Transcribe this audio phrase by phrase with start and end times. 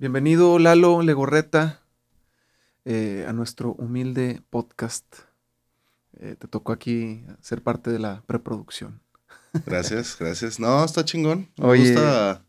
[0.00, 1.82] Bienvenido Lalo Legorreta
[2.86, 5.04] eh, a nuestro humilde podcast.
[6.18, 9.02] Eh, te tocó aquí ser parte de la preproducción.
[9.66, 10.58] Gracias, gracias.
[10.58, 11.50] No, está chingón.
[11.58, 11.92] Me Oye.
[11.92, 12.42] gusta.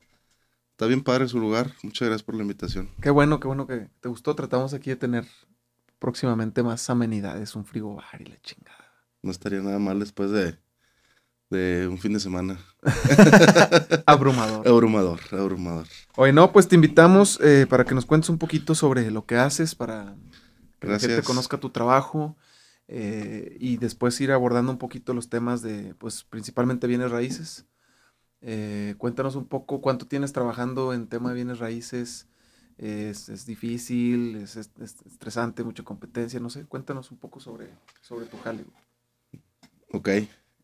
[0.69, 1.73] Está bien padre su lugar.
[1.83, 2.89] Muchas gracias por la invitación.
[3.01, 4.33] Qué bueno, qué bueno que te gustó.
[4.33, 5.27] Tratamos aquí de tener
[5.99, 8.93] próximamente más amenidades, un frigobar y la chingada.
[9.23, 10.57] No estaría nada mal después de,
[11.51, 12.57] de un fin de semana.
[14.07, 14.67] Abrumador.
[14.67, 15.87] Abrumador, abrumador.
[16.15, 19.35] Oye, no, pues te invitamos eh, para que nos cuentes un poquito sobre lo que
[19.37, 20.15] haces, para
[20.79, 22.35] que la gente conozca tu trabajo
[22.87, 27.65] eh, y después ir abordando un poquito los temas de, pues principalmente bienes raíces.
[28.41, 32.27] Eh, cuéntanos un poco cuánto tienes trabajando en tema de bienes raíces.
[32.77, 36.65] Es, es difícil, es, es- es estresante, mucha competencia, no sé.
[36.65, 37.67] Cuéntanos un poco sobre,
[38.01, 38.65] sobre tu jale.
[39.93, 40.09] Ok.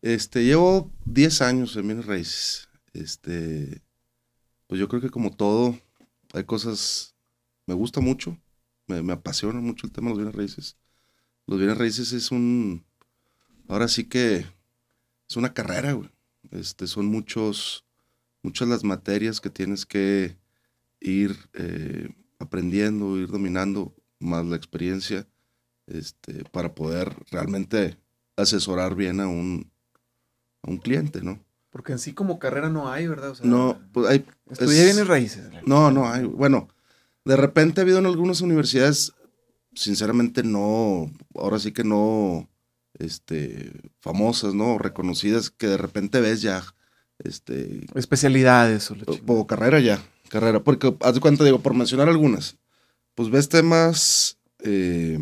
[0.02, 2.68] Este, llevo 10 años en bienes raíces.
[2.92, 3.82] Este,
[4.66, 5.78] pues yo creo que como todo,
[6.32, 7.14] hay cosas,
[7.66, 8.38] me gusta mucho,
[8.86, 10.76] me, me apasiona mucho el tema de los bienes raíces.
[11.46, 12.84] Los bienes raíces es un,
[13.68, 14.46] ahora sí que
[15.28, 16.10] es una carrera, güey.
[16.50, 17.84] Este, son muchos,
[18.42, 20.36] muchas las materias que tienes que
[21.00, 25.26] ir eh, aprendiendo, ir dominando, más la experiencia,
[25.86, 27.98] este, para poder realmente
[28.36, 29.70] asesorar bien a un,
[30.62, 31.38] a un cliente, ¿no?
[31.70, 33.30] Porque en sí como carrera no hay, ¿verdad?
[33.30, 35.48] O sea, No, pues hay, Estudié es- bienes raíces.
[35.66, 36.24] no, no hay.
[36.24, 36.68] Bueno,
[37.24, 39.12] de repente ha habido en algunas universidades,
[39.74, 42.48] sinceramente no, ahora sí que no,
[42.94, 44.78] este, famosas, ¿no?
[44.78, 46.62] Reconocidas, que de repente ves ya,
[47.18, 50.64] este, Especialidades o o carrera ya, carrera.
[50.64, 52.56] Porque, haz de cuenta, digo, por mencionar algunas,
[53.14, 55.18] pues ves temas, eh,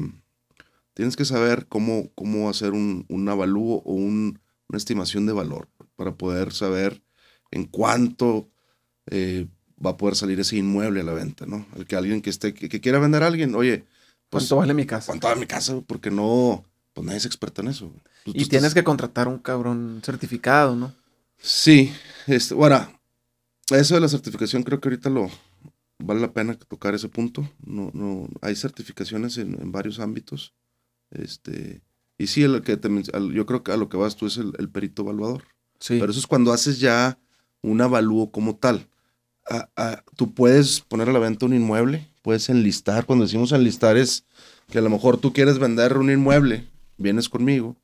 [0.94, 5.68] tienes que saber cómo, cómo hacer un, un avalúo o un- una estimación de valor
[5.96, 7.02] para poder saber
[7.50, 8.50] en cuánto
[9.06, 9.46] eh,
[9.84, 11.66] va a poder salir ese inmueble a la venta, ¿no?
[11.76, 13.84] El que alguien que esté, que, que quiera vender a alguien, oye,
[14.30, 15.06] pues, ¿Cuánto vale mi casa?
[15.12, 15.80] ¿cuánto vale mi casa?
[15.86, 17.92] Porque no, pues nadie es experto en eso.
[18.24, 20.92] tú Y tienes estás- que contratar un cabrón certificado, ¿no?
[21.38, 21.92] Sí,
[22.26, 22.88] este, bueno,
[23.70, 25.28] eso de la certificación creo que ahorita lo
[25.98, 27.48] vale la pena tocar ese punto.
[27.64, 30.54] No, no, hay certificaciones en, en varios ámbitos.
[31.10, 31.82] Este,
[32.18, 32.88] y sí, el que te
[33.32, 35.44] yo creo que a lo que vas tú es el, el perito evaluador.
[35.78, 35.98] Sí.
[36.00, 37.18] Pero eso es cuando haces ya
[37.62, 38.88] un avalúo como tal.
[39.48, 43.06] Ah, ah, tú puedes poner a la venta un inmueble, puedes enlistar.
[43.06, 44.24] Cuando decimos enlistar es
[44.70, 46.66] que a lo mejor tú quieres vender un inmueble,
[46.96, 47.76] vienes conmigo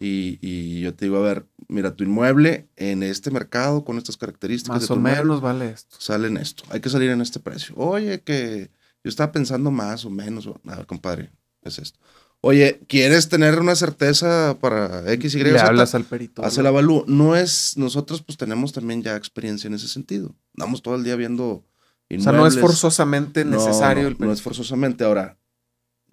[0.00, 4.16] y, y yo te digo, a ver, mira, tu inmueble en este mercado con estas
[4.16, 4.76] características.
[4.76, 5.96] de Más tu o menos vale esto.
[5.98, 7.74] Sale en esto, hay que salir en este precio.
[7.76, 8.70] Oye, que
[9.04, 10.46] yo estaba pensando más o menos.
[10.46, 11.30] A ver, compadre,
[11.62, 12.00] es esto.
[12.42, 15.66] Oye, ¿quieres tener una certeza para X, Y, Le Z?
[15.66, 16.44] hablas al perito.
[16.44, 17.04] hace el avalúo.
[17.08, 20.34] No es, nosotros pues tenemos también ya experiencia en ese sentido.
[20.56, 21.64] Andamos todo el día viendo O
[22.08, 22.40] sea, inmuebles.
[22.40, 24.34] no es forzosamente No, necesario no, el no perito.
[24.34, 25.02] es forzosamente.
[25.04, 25.38] Ahora,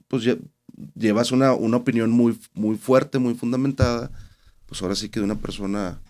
[0.07, 0.41] pues lle-
[0.95, 4.09] llevas una, una opinión muy, muy fuerte, muy fundamentada,
[4.65, 6.01] pues ahora sí que de una persona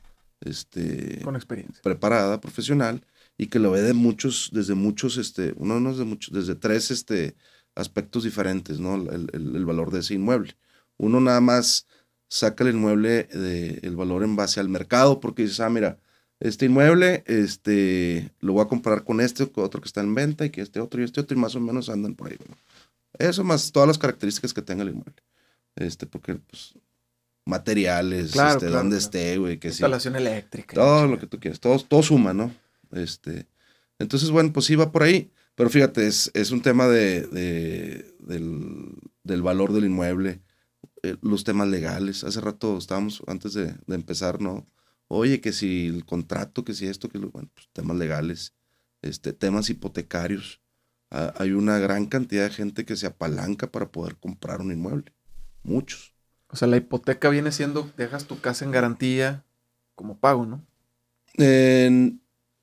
[0.41, 1.81] este, Con experiencia.
[1.81, 3.05] preparada, profesional,
[3.37, 6.55] y que lo ve de muchos, desde muchos, este, uno no es de muchos, desde
[6.55, 7.35] tres este,
[7.75, 8.95] aspectos diferentes, ¿no?
[8.95, 10.55] El, el- el valor de ese inmueble.
[10.97, 11.87] Uno nada más
[12.29, 15.97] saca el inmueble, de, el valor en base al mercado, porque dices, ah, mira,
[16.39, 20.45] este inmueble, este, lo voy a comparar con este, con otro que está en venta,
[20.45, 22.55] y que este otro y este otro, y más o menos andan por ahí, ¿no?
[23.19, 25.13] Eso más todas las características que tenga el inmueble.
[25.75, 26.73] Este, porque, pues,
[27.45, 29.05] materiales, Claro, este, claro, dónde claro.
[29.05, 29.75] esté, güey, que sí.
[29.75, 30.75] Instalación eléctrica.
[30.75, 32.53] Todo lo que tú quieras, todo, todo suma, ¿no?
[32.91, 33.47] Este,
[33.99, 38.15] entonces, bueno, pues sí va por ahí, pero fíjate, es, es un tema de, de-
[38.19, 40.41] del, del valor del inmueble,
[41.03, 42.23] eh, los temas legales.
[42.23, 44.67] Hace rato estábamos, antes de, de empezar, ¿no?
[45.07, 48.55] Oye, que si el contrato, que si esto, que lo, bueno, pues temas legales,
[49.01, 50.61] este, temas hipotecarios.
[51.11, 55.13] Ah, hay una gran cantidad de gente que se apalanca para poder comprar un inmueble.
[55.63, 56.15] Muchos.
[56.47, 59.43] O sea, la hipoteca viene siendo, dejas tu casa en garantía
[59.95, 60.65] como pago, ¿no?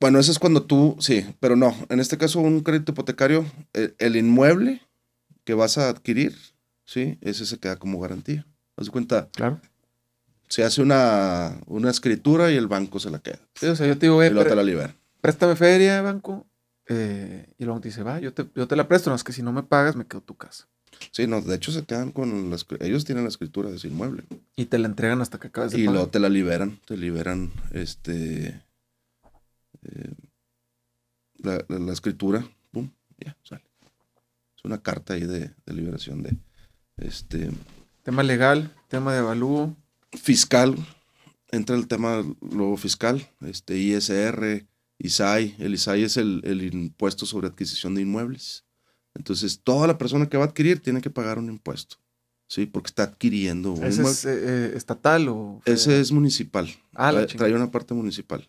[0.01, 1.75] Bueno, eso es cuando tú, sí, pero no.
[1.89, 4.81] En este caso, un crédito hipotecario, el, el inmueble
[5.45, 6.37] que vas a adquirir,
[6.85, 8.47] sí, ese se queda como garantía.
[8.77, 9.61] Haz de cuenta, Claro.
[10.49, 13.41] se hace una, una escritura y el banco se la queda.
[13.55, 14.95] Sí, o sea, yo te digo, Y eh, luego te la libera.
[15.21, 16.47] préstame feria, banco.
[16.89, 19.33] eh, y luego te dice, va, yo te, yo te la presto, no es que
[19.33, 20.67] si no me pagas, me quedo tu casa.
[21.13, 24.25] Sí, no, de hecho se quedan con las, ellos tienen la escritura de ese inmueble.
[24.57, 25.95] Y te la entregan hasta que acabes de Y pagar.
[25.95, 28.61] luego te la liberan, te liberan este
[29.83, 30.13] eh,
[31.39, 33.65] la, la- la escritura, pum, ya, sale.
[34.57, 36.37] Es una carta ahí de, de liberación de
[36.99, 37.51] este
[38.03, 39.77] Tema legal, tema de avalúo.
[40.13, 40.75] fiscal,
[41.51, 44.67] entra el tema luego fiscal, este ISR,
[44.99, 45.55] ISAI.
[45.59, 48.65] El ISAI es el, el impuesto sobre adquisición de inmuebles.
[49.15, 51.97] Entonces, toda la persona que va a adquirir tiene que pagar un impuesto.
[52.49, 54.11] Sí, porque está adquiriendo un ¿Ese inmueble.
[54.11, 55.61] es eh, eh, estatal o...?
[55.65, 55.81] federal?
[55.81, 56.69] Ese es municipal.
[56.95, 58.49] Ah, la trae, trae una parte municipal.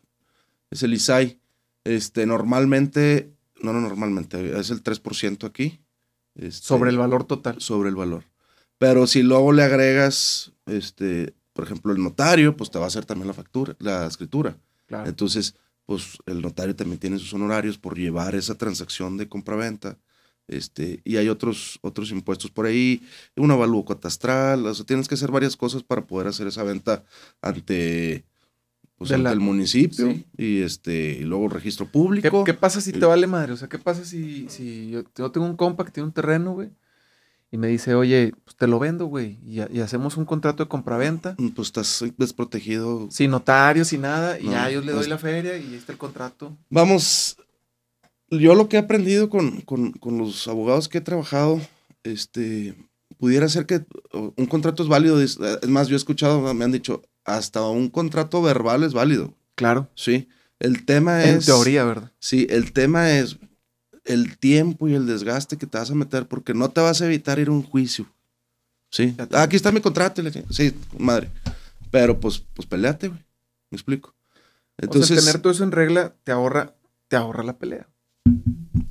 [0.72, 1.40] Es el ISAI.
[1.84, 3.32] Este, normalmente,
[3.62, 5.82] no, no, normalmente, es el 3% aquí.
[6.36, 7.62] este, Sobre el valor total.
[7.62, 8.24] sobre el valor.
[8.78, 13.06] Pero si luego le agregas, este, por ejemplo, el notario, pues te va a hacer
[13.06, 14.58] también la factura, la escritura.
[14.88, 15.08] Claro.
[15.08, 20.00] Entonces, pues el notario también tiene sus honorarios por llevar esa transacción de compraventa.
[20.48, 23.02] Este, y hay otros, otros impuestos por ahí,
[23.36, 27.06] un avalúo catastral, o sea, tienes que hacer varias cosas para poder hacer esa venta
[27.42, 28.26] ante,
[29.02, 30.26] pues, De ante la- el municipio sí.
[30.38, 32.44] y este, y luego el registro ¿Qué, público.
[32.44, 33.52] qué pasa si te vale madre?
[33.54, 36.54] O sea, ¿qué pasa si, si yo, yo tengo un compa que tiene un terreno,
[36.54, 36.70] güey?
[37.52, 39.40] Y me dice, oye, pues te lo vendo, güey.
[39.44, 41.36] Y, y hacemos un contrato de compraventa.
[41.56, 44.40] Pues estás desprotegido Sin notario, sin nada.
[44.40, 46.56] Y ya yo le doy pues- la feria y ahí está el contrato.
[46.70, 47.38] Vamos,
[48.30, 51.60] yo lo que he aprendido con, con- con los abogados que he trabajado,
[52.04, 52.76] este,
[53.18, 53.84] pudiera ser que
[54.14, 55.20] o, un contrato es válido.
[55.22, 59.34] Es más, yo he escuchado, me han dicho, hasta un contrato verbal es válido.
[59.56, 59.90] Claro.
[59.96, 60.28] Sí.
[60.60, 61.46] El tema En es.
[61.46, 62.12] teoría, ¿verdad?
[62.20, 63.38] Sí, el tema es
[64.06, 67.06] el tiempo y el desgaste que te vas a meter, porque no te vas a
[67.06, 68.06] evitar ir a un juicio.
[68.90, 69.16] Sí.
[69.32, 70.22] Ah, aquí está mi contrato.
[70.50, 71.30] Sí, madre.
[71.92, 73.20] Pero pues, pues peleate, güey.
[73.70, 74.14] Me explico.
[74.78, 76.76] Entonces, tener todo eso en regla te ahorra,
[77.08, 77.88] te ahorra la pelea.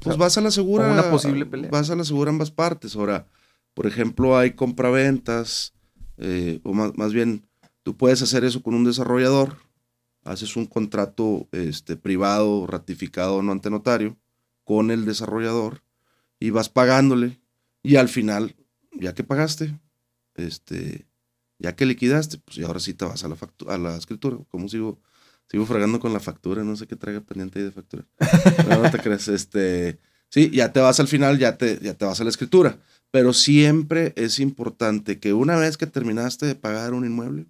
[0.00, 0.90] Pues vas a la segura.
[0.90, 1.70] una posible pelea.
[1.70, 2.96] Vas a la segura ambas partes.
[2.96, 3.26] Ahora,
[3.74, 5.74] por ejemplo, hay compraventas,
[6.16, 7.46] eh, o más, más bien,
[7.90, 9.56] tú puedes hacer eso con un desarrollador.
[10.22, 14.16] Haces un contrato este, privado, ratificado no ante notario,
[14.62, 15.82] con el desarrollador,
[16.38, 17.40] y vas pagándole.
[17.82, 18.54] Y al final,
[18.92, 19.76] ya que pagaste,
[20.36, 21.08] este,
[21.58, 24.38] ya que liquidaste, pues y ahora sí te vas a la, a la escritura.
[24.50, 25.00] ¿Cómo sigo?
[25.50, 28.06] Sigo fregando con la factura, no sé qué traiga pendiente ahí de factura.
[28.68, 29.98] No, no te crees, este,
[30.28, 32.78] sí, ya te vas al final, ya te, ya te vas a la escritura,
[33.10, 37.46] pero siempre es importante que una vez que terminaste de pagar un inmueble,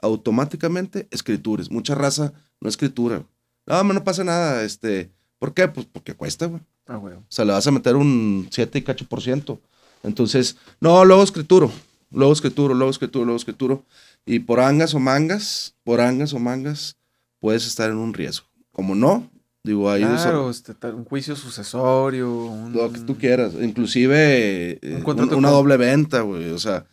[0.00, 1.70] automáticamente escritures.
[1.70, 3.24] Mucha raza no escritura.
[3.66, 5.68] No, no pasa nada, este, ¿por qué?
[5.68, 6.62] Pues porque cuesta, güey.
[6.86, 7.14] Ah, güey.
[7.14, 9.60] O sea, le vas a meter un 7 y cacho por ciento.
[10.02, 11.70] Entonces, no, luego escrituro,
[12.12, 13.84] luego escrituro, luego escrituro, luego escrituro.
[14.24, 16.96] Y por angas o mangas, por angas o mangas,
[17.40, 18.46] puedes estar en un riesgo.
[18.70, 19.28] Como no,
[19.64, 22.32] digo, ahí Claro, este, un juicio sucesorio.
[22.44, 23.54] Un, lo que tú quieras.
[23.60, 26.50] Inclusive eh, Un un- una con- doble venta, güey.
[26.50, 26.86] O sea,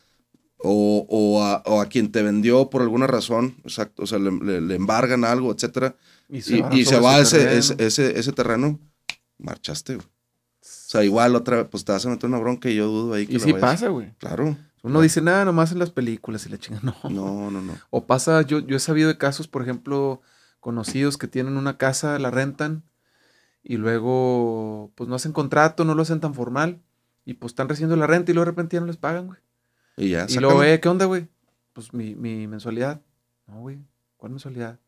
[0.63, 4.31] o, o a, o a quien te vendió por alguna razón, exacto, o sea, le,
[4.31, 5.95] le- le embargan algo, etcétera,
[6.29, 7.59] Y y, van y se va ese, terreno.
[7.59, 8.79] ese, ese, ese terreno,
[9.37, 10.07] marchaste, güey.
[10.07, 13.13] O sea, igual otra vez, pues te vas a meter una bronca y yo dudo
[13.15, 14.13] ahí que Y sí vayas- pasa, güey.
[14.19, 14.55] Claro.
[14.83, 16.79] Uno dice, nada, nomás en las películas y la chinga.
[16.83, 16.95] No.
[17.09, 17.73] No, no, no.
[17.89, 20.21] O pasa, yo, yo he sabido de casos, por ejemplo,
[20.59, 22.83] conocidos que tienen una casa, la rentan
[23.63, 26.81] y luego, pues no hacen contrato, no lo hacen tan formal
[27.25, 29.39] y pues están recibiendo la renta y luego de repente ya no les pagan, güey.
[29.97, 31.27] Y ya, Y luego, eh, ¿qué onda, güey?
[31.73, 33.01] Pues mi, mi mensualidad.
[33.47, 33.79] No, güey.
[34.17, 34.79] ¿Cuál mensualidad?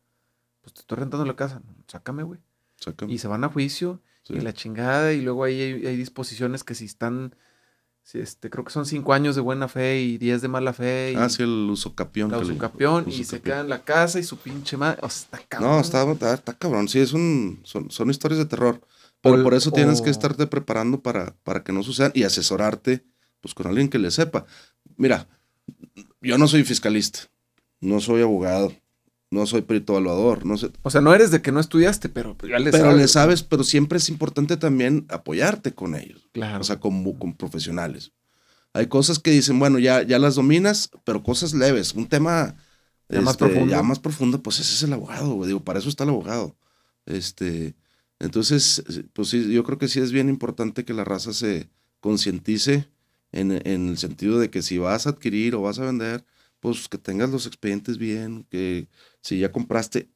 [0.62, 1.62] Pues te estoy rentando la casa.
[1.88, 2.40] Sácame, güey.
[2.76, 3.12] Sácalo.
[3.12, 4.34] Y se van a juicio Sí.
[4.34, 5.12] y la chingada.
[5.12, 7.36] Y luego ahí hay, hay disposiciones que si están,
[8.02, 11.12] si este, creo que son cinco años de buena fe y diez de mala fe.
[11.12, 12.30] Y Ah, sí, el usocapión.
[12.32, 14.98] la que le- usucapión y se queda en la casa y su pinche madre.
[15.02, 15.70] O sea, está cabrón.
[15.70, 16.88] No, está, está, está cabrón.
[16.88, 18.80] Sí, es un, son, son historias de terror.
[19.20, 23.04] Pero O- por eso tienes que estarte preparando para, para que no sucedan y asesorarte
[23.40, 24.44] pues, con alguien que le sepa.
[24.96, 25.28] Mira,
[26.20, 27.20] yo no soy fiscalista,
[27.80, 28.72] no soy abogado,
[29.30, 30.70] no soy perito evaluador, no sé.
[30.82, 32.96] O sea, no eres de que no estudiaste, pero ya le pero sabes.
[32.96, 36.28] le sabes, pero siempre es importante también apoyarte con ellos.
[36.32, 36.60] Claro.
[36.60, 38.12] O sea, con, con profesionales.
[38.72, 41.94] Hay cosas que dicen, bueno, ya, ya las dominas, pero cosas leves.
[41.94, 42.56] Un tema
[43.08, 43.70] Ya más este, profundo.
[43.74, 45.44] ya más profundo, pues ese es el abogado.
[45.46, 46.56] Digo, para eso está el abogado.
[47.06, 47.74] Este,
[48.18, 52.88] entonces, pues sí, yo creo que sí es bien importante que la raza se concientice
[53.38, 56.24] en, en el sentido de que si vas a adquirir o vas a vender,
[56.60, 58.88] pues que tengas los expedientes bien, que
[59.20, 60.08] si ya compraste,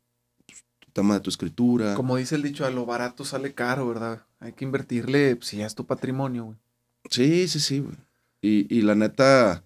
[0.46, 1.94] pues, tu tema de tu escritura.
[1.94, 4.24] Como dice el dicho, a lo barato sale caro, ¿verdad?
[4.40, 6.58] Hay que invertirle, pues, si ya es tu patrimonio, güey.
[7.10, 7.96] Sí, sí, sí, güey.
[8.42, 9.64] Y, y la neta,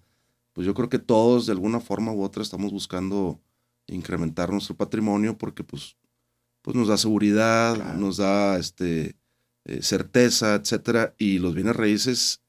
[0.53, 3.39] pues yo creo que todos de alguna forma u otra estamos buscando
[3.87, 5.95] incrementar nuestro patrimonio porque pues,
[6.61, 7.97] pues nos da seguridad, Claro.
[7.99, 9.15] nos da este,
[9.65, 11.13] eh, certeza, etcétera.
[11.17, 12.41] Y los bienes raíces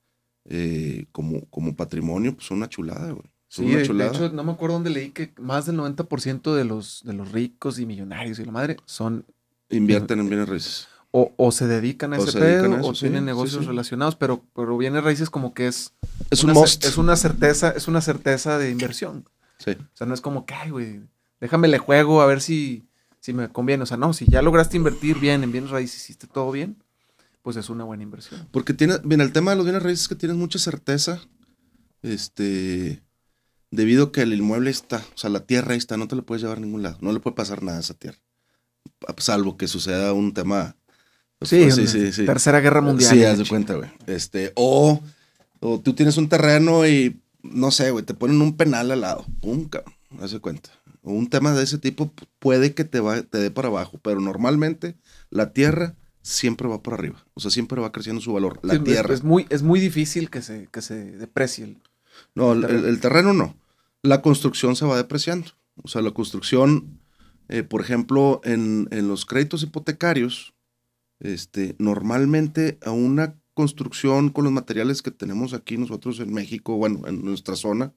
[0.48, 3.24] eh, como, como patrimonio, pues son una chulada, güey.
[3.48, 6.64] Son Sí, una de, hecho, no me acuerdo dónde leí que más del 90% de
[6.64, 9.24] los, de los ricos y millonarios y la madre son
[9.70, 10.88] Invierten en bienes raíces.
[11.10, 13.24] o, o se dedican a O ese se dedican pedo a eso, o sí, tienen
[13.24, 13.68] negocios sí.
[13.68, 15.92] relacionados, pero, pero bienes raíces como que es,
[16.30, 16.84] Es un una, must.
[16.84, 19.28] es una certeza, es una certeza de inversión.
[19.58, 19.72] Sí.
[19.72, 21.00] O sea, no es como que, ay, güey,
[21.40, 22.84] déjame le juego a ver si,
[23.20, 23.82] si me conviene.
[23.84, 26.76] O sea, no, si ya lograste invertir bien en bienes raíces, hiciste todo bien,
[27.46, 28.48] pues es una buena inversión.
[28.50, 31.20] Porque tiene, mira, el tema de los bienes raíces es que tienes mucha certeza,
[32.02, 33.04] este,
[33.70, 36.22] debido a que el inmueble está, o sea, la tierra ahí está, no te la
[36.22, 38.18] puedes llevar a ningún lado, no le puede pasar nada a esa tierra,
[39.18, 40.74] salvo que suceda un tema.
[41.38, 43.12] pues, sí, sí, sí, sí, Tercera Guerra Mundial.
[43.12, 43.90] Sí, haz de cuenta, güey.
[44.08, 45.00] Este, o,
[45.60, 49.24] o tú tienes un terreno y, no sé, güey, te ponen un penal al lado,
[49.40, 50.70] pum, cabrón, haz de cuenta.
[51.04, 54.20] O un tema de ese tipo puede que te, va, te dé para abajo, pero
[54.20, 54.96] normalmente
[55.30, 55.94] la tierra
[56.26, 57.24] siempre va por arriba.
[57.34, 58.58] O sea, siempre va creciendo su valor.
[58.62, 59.14] La tierra.
[59.14, 61.64] Es, muy, es muy difícil que se, que se deprecie.
[61.64, 61.78] El,
[62.34, 63.32] no, el terreno.
[63.32, 63.56] no.
[64.02, 65.52] La construcción se va depreciando.
[65.82, 66.98] O sea, la construcción,
[67.48, 70.54] eh, por ejemplo, en, en, los créditos hipotecarios,
[71.20, 77.06] este, normalmente a una construcción con los materiales que tenemos aquí nosotros en México, bueno,
[77.06, 77.94] en nuestra zona,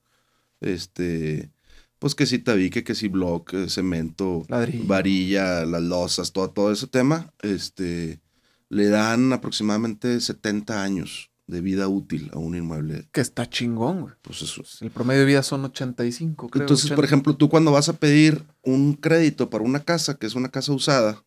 [0.62, 1.52] este,
[2.00, 4.46] pues que si tabique, que si bloque, cemento,
[4.86, 8.22] varilla, las losas, todo, todo ese tema, este,
[8.70, 13.08] le dan aproximadamente 70 años de vida útil a un inmueble.
[13.12, 14.14] Que está chingón, güey.
[14.22, 14.64] Pues eso.
[14.82, 16.64] El promedio de vida son 85, creo.
[16.64, 20.36] Entonces, por ejemplo, tú cuando vas a pedir un crédito para una casa, que es
[20.36, 21.26] una casa usada,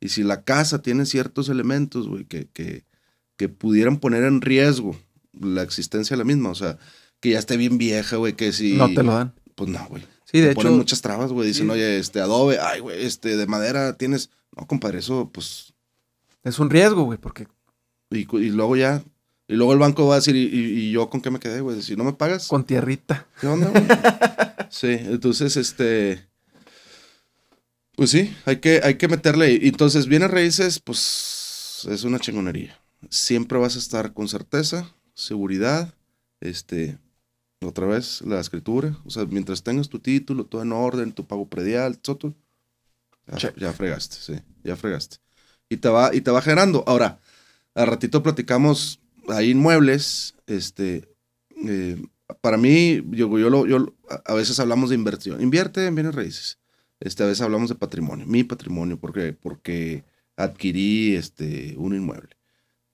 [0.00, 2.84] y si la casa tiene ciertos elementos, güey, que, que,
[3.36, 4.98] que pudieran poner en riesgo
[5.38, 6.78] la existencia de la misma, o sea,
[7.20, 8.74] que ya esté bien vieja, güey, que si...
[8.76, 9.34] No te lo dan.
[9.60, 10.02] Pues no, güey.
[10.24, 10.62] Sí, de hecho.
[10.62, 11.48] Ponen muchas trabas, güey.
[11.48, 14.30] Dicen, oye, este adobe, ay, güey, este de madera tienes.
[14.56, 15.74] No, compadre, eso, pues.
[16.42, 17.46] Es un riesgo, güey, porque.
[18.08, 19.04] Y, y, luego ya.
[19.48, 21.82] Y luego el banco va a decir, ¿y, y yo con qué me quedé, güey?
[21.82, 22.48] Si no me pagas.
[22.48, 23.26] Con tierrita.
[23.38, 23.84] ¿Qué onda, güey?
[24.70, 26.26] sí, entonces, este.
[27.96, 29.58] Pues sí, hay que, hay que meterle.
[29.60, 32.80] Y entonces, bienes raíces, pues es una chingonería.
[33.10, 35.92] Siempre vas a estar con certeza, seguridad,
[36.40, 36.96] este,
[37.66, 38.96] otra vez la escritura.
[39.04, 42.34] O sea, mientras tengas tu título, todo en orden, tu pago predial, todo,
[43.38, 45.18] ya, ya, fregaste, sí, ya fregaste.
[45.68, 46.82] Y te va, y te va generando.
[46.86, 47.20] Ahora,
[47.74, 51.08] al ratito platicamos, hay inmuebles, este,
[51.66, 52.02] eh,
[52.40, 55.40] para mí, yo, yo, lo, yo, a veces hablamos de inversión.
[55.40, 56.58] Invierte en bienes raíces.
[56.98, 60.04] Este, a veces hablamos de patrimonio, mi patrimonio, porque, porque
[60.36, 62.36] adquirí este, un inmueble.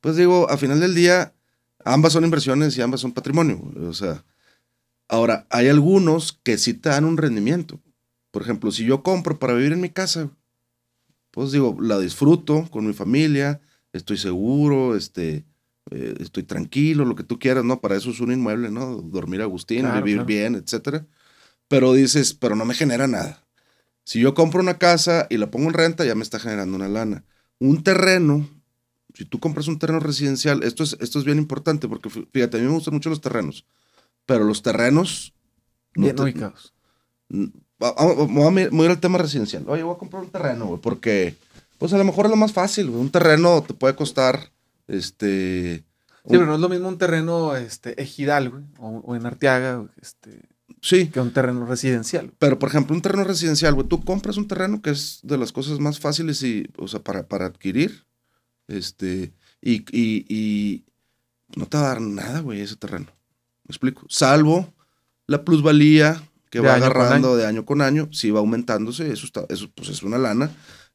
[0.00, 1.34] Pues digo, a final del día,
[1.84, 3.60] ambas son inversiones y ambas son patrimonio.
[3.88, 4.24] O sea,
[5.08, 7.80] Ahora, hay algunos que sí te dan un rendimiento.
[8.30, 10.30] Por ejemplo, si yo compro para vivir en mi casa,
[11.30, 13.60] pues digo, la disfruto con mi familia,
[13.92, 15.44] estoy seguro, este,
[15.90, 17.80] eh, estoy tranquilo, lo que tú quieras, ¿no?
[17.80, 18.96] Para eso es un inmueble, ¿no?
[18.96, 21.06] Dormir a Agustín, vivir bien, etcétera.
[21.68, 23.44] Pero dices, pero no me genera nada.
[24.04, 26.88] Si yo compro una casa y la pongo en renta, ya me está generando una
[26.88, 27.24] lana.
[27.58, 28.48] Un terreno,
[29.14, 32.60] si tú compras un terreno residencial, esto es, esto es bien importante porque fíjate, a
[32.60, 33.64] mí me gustan mucho los terrenos
[34.26, 35.32] pero los terrenos...
[35.94, 36.74] Bien ubicados.
[37.28, 39.64] Voy a ir al tema residencial.
[39.66, 41.36] Oye, voy a comprar un terreno, güey, porque,
[41.78, 43.00] pues a lo mejor es lo más fácil, güey.
[43.00, 44.52] Un terreno te puede costar,
[44.88, 45.84] este...
[46.28, 50.42] Sí, pero no es lo mismo un terreno este, ejidal, güey, o, en Arteaga, este,
[50.82, 51.06] sí.
[51.06, 52.32] que un terreno residencial.
[52.40, 55.52] Pero, por ejemplo, un terreno residencial, güey, tú compras un terreno que es de las
[55.52, 58.06] cosas más fáciles y, o sea, para, para adquirir,
[58.66, 60.84] este, y, y, y
[61.54, 63.06] no te va a dar nada, güey, ese terreno.
[63.66, 64.06] ¿Me explico?
[64.08, 64.72] Salvo
[65.26, 69.70] la plusvalía que va agarrando de año con año, si va aumentándose, eso, está, eso
[69.74, 70.50] pues es una lana.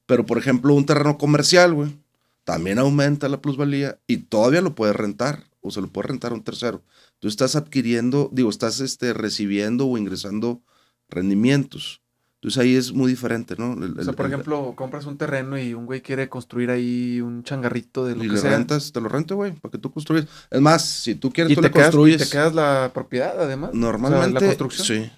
[0.05, 1.95] Pero, por ejemplo, un terreno comercial, güey,
[2.43, 6.35] también aumenta la plusvalía y todavía lo puedes rentar o se lo puede rentar a
[6.35, 6.83] un tercero.
[7.19, 10.61] Tú estás adquiriendo, digo, estás este, recibiendo o ingresando
[11.07, 12.00] rendimientos.
[12.41, 13.73] Entonces ahí es muy diferente, ¿no?
[13.73, 18.03] o sea, por ejemplo, compras un terreno y un güey quiere construir ahí un changarrito
[18.03, 18.49] de lo y que le sea.
[18.57, 20.25] rentas, te lo rento, güey, para que tú construyes.
[20.49, 22.19] Es más, si tú quieres, tú le construyes.
[22.19, 23.75] Y te quedas la propiedad, además.
[23.75, 25.03] Normalmente, la construcción.
[25.03, 25.11] Sí.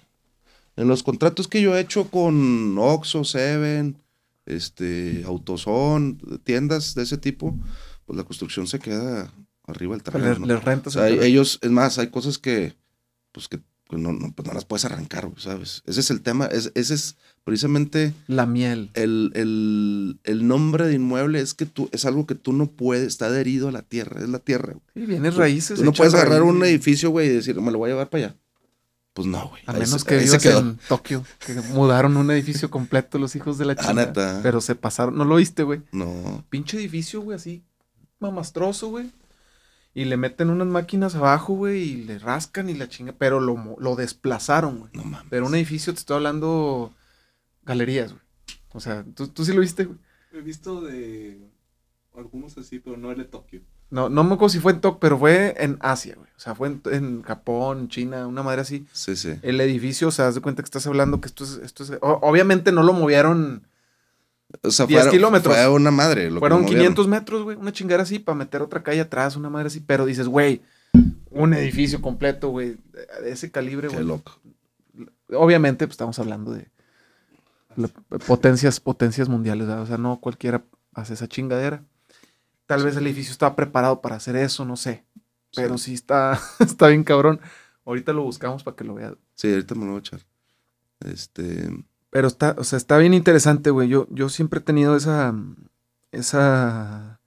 [0.76, 3.96] En los contratos que yo he hecho con Oxxo, Seven,
[4.44, 7.58] este, Autoson, tiendas de ese tipo,
[8.04, 9.32] pues la construcción se queda
[9.66, 10.44] arriba del terreno.
[10.44, 10.94] Les, rentas.
[10.96, 12.76] ellos, es más, hay cosas que,
[13.32, 15.82] pues que pues no, no, pues no las puedes arrancar, ¿sabes?
[15.86, 18.14] Ese es el tema, es, ese es precisamente...
[18.26, 18.90] La miel.
[18.94, 23.06] El, el, el, nombre de inmueble es que tú, es algo que tú no puedes,
[23.06, 24.74] está adherido a la tierra, es la tierra.
[24.94, 25.78] Sí, vienes raíces.
[25.78, 28.26] Tú no puedes agarrar un edificio, güey, y decir, me lo voy a llevar para
[28.26, 28.36] allá.
[29.12, 29.62] Pues no, güey.
[29.66, 33.76] A menos que vivas en Tokio, que mudaron un edificio completo los hijos de la
[33.76, 33.90] chica.
[33.90, 34.40] Ah, neta.
[34.42, 35.82] Pero se pasaron, ¿no lo viste, güey?
[35.92, 36.44] No.
[36.50, 37.62] Pinche edificio, güey, así,
[38.18, 39.10] mamastroso, güey
[39.94, 43.14] y le meten unas máquinas abajo, güey, y le rascan y la chinga.
[43.16, 44.90] Pero lo, lo desplazaron, güey.
[44.92, 45.28] No mames.
[45.30, 46.92] Pero un edificio, te estoy hablando
[47.62, 48.24] galerías, güey.
[48.72, 49.98] O sea, ¿tú, tú sí lo viste, güey.
[50.32, 51.48] He visto de
[52.16, 53.62] algunos así, pero no el de Tokio.
[53.90, 56.28] No, no me acuerdo si fue en Tokio, pero fue en Asia, güey.
[56.36, 58.86] O sea, fue en, Japón, China, una madre así.
[58.92, 59.38] Sí, sí.
[59.42, 61.60] El edificio, o sea, haz de cuenta que estás hablando que esto es...
[61.62, 63.68] Esto es obviamente no lo movieron
[64.62, 65.54] O sea, 10 fuera- kilómetros.
[65.54, 66.28] Fue una madre.
[66.28, 66.80] Lo que Fueron movieron.
[66.94, 69.80] 500 metros, güey, una chingada así para meter otra calle atrás, una madre así.
[69.80, 70.62] Pero dices, güey,
[71.30, 72.76] un edificio completo, güey,
[73.22, 74.06] de ese calibre, Qué güey.
[74.06, 74.38] loco.
[75.30, 76.68] Obviamente, pues estamos hablando de
[78.26, 79.82] potencias, potencias mundiales, ¿verdad?
[79.82, 81.82] O sea, no cualquiera hace esa chingadera.
[82.66, 85.04] Tal vez el edificio estaba preparado para hacer eso, no sé.
[85.56, 87.40] Pero sí, está, está bien cabrón.
[87.84, 89.14] Ahorita lo buscamos para que lo veas.
[89.34, 90.20] Sí, ahorita me lo voy a echar.
[91.00, 91.68] Este.
[92.14, 93.88] Pero está, o sea, está bien interesante, güey.
[93.88, 95.34] Yo, yo siempre he tenido esa,
[96.12, 97.18] esa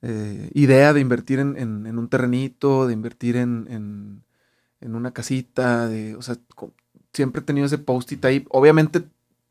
[0.00, 3.66] eh, idea de invertir en, en- en un terrenito, de invertir en,
[4.80, 6.36] en- una casita, de, o sea,
[7.12, 8.46] siempre he tenido ese post-it ahí.
[8.50, 9.02] Obviamente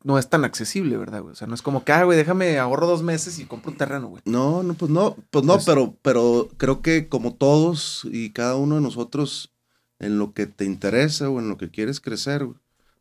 [0.04, 1.32] no es tan accesible, ¿verdad, güey?
[1.32, 3.76] O sea, no es como que, ah, güey, déjame ahorro dos meses y compro un
[3.76, 4.22] terreno, güey.
[4.24, 8.56] No, no, pues no, pues no, Pues- pero, pero creo que como todos y cada
[8.56, 9.52] uno de nosotros,
[9.98, 12.56] en lo que te interesa o en lo que quieres crecer, güey,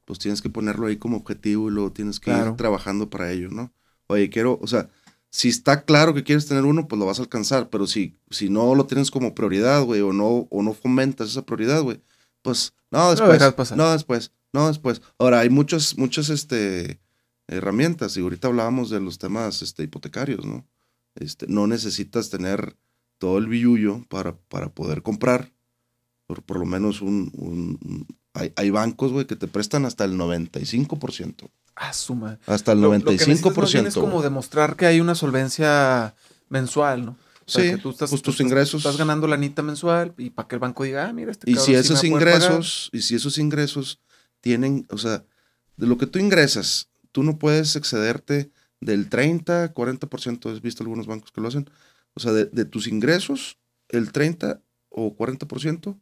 [0.09, 2.49] pues tienes que ponerlo ahí como objetivo y luego tienes que Claro.
[2.51, 3.71] ir trabajando para ello, ¿no?
[4.07, 4.89] Oye, quiero, o sea,
[5.29, 8.49] si está claro que quieres tener uno, pues lo vas a alcanzar, pero si, si
[8.49, 12.01] no lo tienes como prioridad, güey, o no, o no fomentas esa prioridad, güey,
[12.41, 13.77] pues no, después, pasar.
[13.77, 15.03] no, después, no, después.
[15.19, 16.99] Ahora, hay muchas, muchas, este,
[17.47, 20.65] herramientas, y ahorita hablábamos de los temas, este, hipotecarios, ¿no?
[21.13, 22.75] Este, no necesitas tener
[23.19, 25.51] todo el billullo para, para poder comprar,
[26.25, 28.07] por, por lo menos un-
[28.39, 31.49] hay, hay bancos, güey, que te prestan hasta el 95%.
[31.75, 32.39] Ah, suma.
[32.45, 33.61] Hasta el Lo- lo que necesitas 95%.
[33.61, 36.13] más bien es como demostrar que hay una solvencia
[36.49, 37.11] mensual, ¿no?
[37.45, 38.81] O sea, Sí, que tú estás, pues tus ingresos.
[38.81, 41.55] Estás ganando la anita mensual y para que el banco diga, ah, mira, este Y
[41.55, 42.41] si esos va a poder pagar".
[42.51, 43.99] ingresos, y si esos ingresos
[44.41, 45.23] tienen, o sea,
[45.77, 51.07] de lo que tú ingresas, tú no puedes excederte del 30, 40%, has visto algunos
[51.07, 51.69] bancos que lo hacen,
[52.13, 53.57] o sea, de, de tus ingresos,
[53.89, 55.97] el 30 o 40%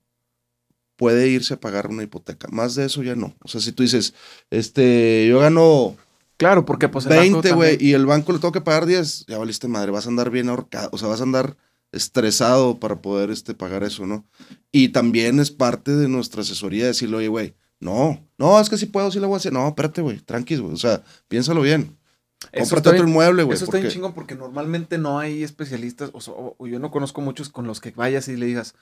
[0.98, 2.48] puede irse a pagar una hipoteca.
[2.52, 3.34] Más de eso ya no.
[3.44, 4.14] O sea, si tú dices,
[4.50, 5.96] este, yo gano
[6.38, 9.26] Claro, porque pues el banco 20, güey, y el banco le tengo que pagar 10,
[9.28, 11.58] ya valiste madre, vas a andar bien ahorcado, o sea, vas a andar
[11.92, 14.24] estresado para poder este, pagar eso, ¿no?
[14.72, 18.86] Y también es parte de nuestra asesoría decirle, oye, güey, no, no, es que si
[18.86, 19.52] puedo, sí lo voy a hacer.
[19.54, 21.98] No, espérate, güey, tranquis, güey, o sea, piénsalo bien.
[22.52, 23.56] Eso Cómprate otro inmueble, güey.
[23.56, 27.22] Eso está bien chingón porque normalmente no hay especialistas, o, so- o yo no conozco
[27.22, 28.76] muchos con los que vayas y le digas,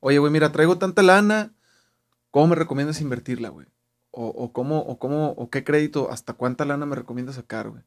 [0.00, 1.52] oye, güey, mira, traigo tanta lana,
[2.32, 3.68] ¿cómo me recomiendas invertirla, güey?
[4.10, 7.84] O, o cómo, o cómo, o qué crédito, hasta cuánta lana me recomiendas sacar, güey?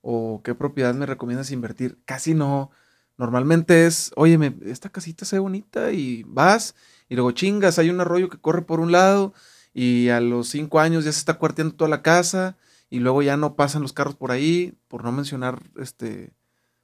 [0.00, 1.98] O qué propiedad me recomiendas invertir.
[2.06, 2.70] Casi no.
[3.18, 6.74] Normalmente es, oye, esta casita se ve bonita y vas
[7.10, 9.34] y luego chingas, hay un arroyo que corre por un lado
[9.74, 12.56] y a los cinco años ya se está cuarteando toda la casa
[12.88, 16.32] y luego ya no pasan los carros por ahí, por no mencionar, este,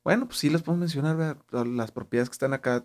[0.05, 1.67] bueno, pues sí les puedo mencionar, ¿verdad?
[1.67, 2.85] Las propiedades que están acá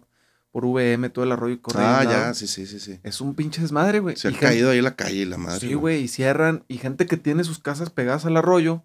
[0.51, 1.79] por VM, todo el arroyo corre.
[1.81, 2.99] Ah, ya, sí, sí, sí, sí.
[3.03, 4.15] Es un pinche desmadre, güey.
[4.17, 5.59] Se ha Y caído ahí la calle, la madre.
[5.59, 8.83] Sí, güey, y cierran, y gente que tiene sus casas pegadas al arroyo,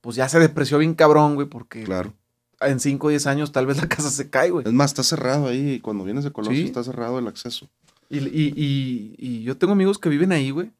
[0.00, 2.14] pues ya se depreció bien cabrón, güey, porque Claro.
[2.60, 4.66] en 5 o 10 años tal vez la casa se cae, güey.
[4.66, 6.66] Es más, está cerrado ahí, y cuando vienes de Colosio Sí.
[6.66, 7.68] está cerrado el acceso.
[8.10, 10.70] Y, y, y, y yo tengo amigos que viven ahí, güey.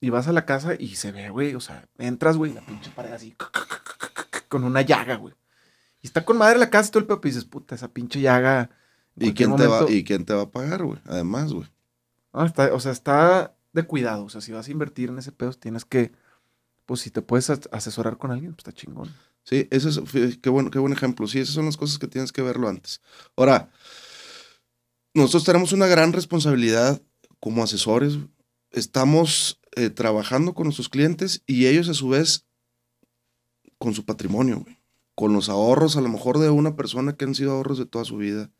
[0.00, 1.54] Y vas a la casa y se ve, güey.
[1.54, 3.36] O sea, entras, güey, la pinche pared así.
[4.48, 5.34] Con una llaga, güey.
[6.02, 7.20] Y está con madre la casa y todo el pedo.
[7.22, 8.70] Y dices, puta, esa pinche llaga.
[9.28, 10.98] ¿Y quién, te va, ¿Y quién te va a pagar, güey?
[11.04, 11.68] Además, güey.
[12.32, 14.24] No, está- o sea, está de cuidado.
[14.24, 16.12] O sea, si vas a invertir en ese pedo, tienes que.
[16.86, 19.14] Pues si te puedes as- asesorar con alguien, pues está chingón.
[19.44, 20.00] Sí, ese es,
[20.42, 21.26] qué buen, qué buen ejemplo.
[21.26, 23.00] Sí, esas son las cosas que tienes que verlo antes.
[23.36, 23.70] Ahora,
[25.14, 27.00] nosotros tenemos una gran responsabilidad
[27.40, 28.18] como asesores.
[28.70, 32.46] Estamos eh, trabajando con nuestros clientes y ellos a su vez
[33.78, 34.78] con su patrimonio, güey.
[35.14, 38.04] Con los ahorros a lo mejor de una persona que han sido ahorros de toda
[38.04, 38.50] su vida.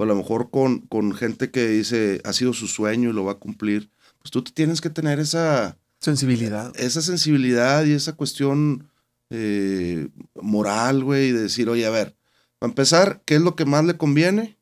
[0.00, 3.24] O a lo mejor con, con gente que dice ha sido su sueño y lo
[3.26, 3.90] va a cumplir.
[4.20, 6.72] Pues tú tienes que tener esa, Sensibilidad.
[6.80, 8.88] esa sensibilidad y esa cuestión
[9.28, 10.08] eh,
[10.40, 12.16] moral, güey, de decir, oye, a ver,
[12.58, 14.56] para empezar, ¿qué es lo que más le conviene?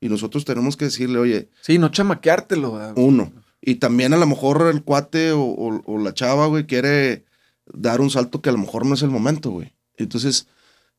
[0.00, 2.94] Y nosotros tenemos que decirle, oye, Sí, no chamaqueártelo.
[2.96, 3.32] uno.
[3.60, 7.26] Y también a lo mejor el cuate o, o- o la chava, güey, quiere
[7.66, 9.74] dar un salto que a lo mejor no es el momento, güey.
[9.98, 10.46] Entonces,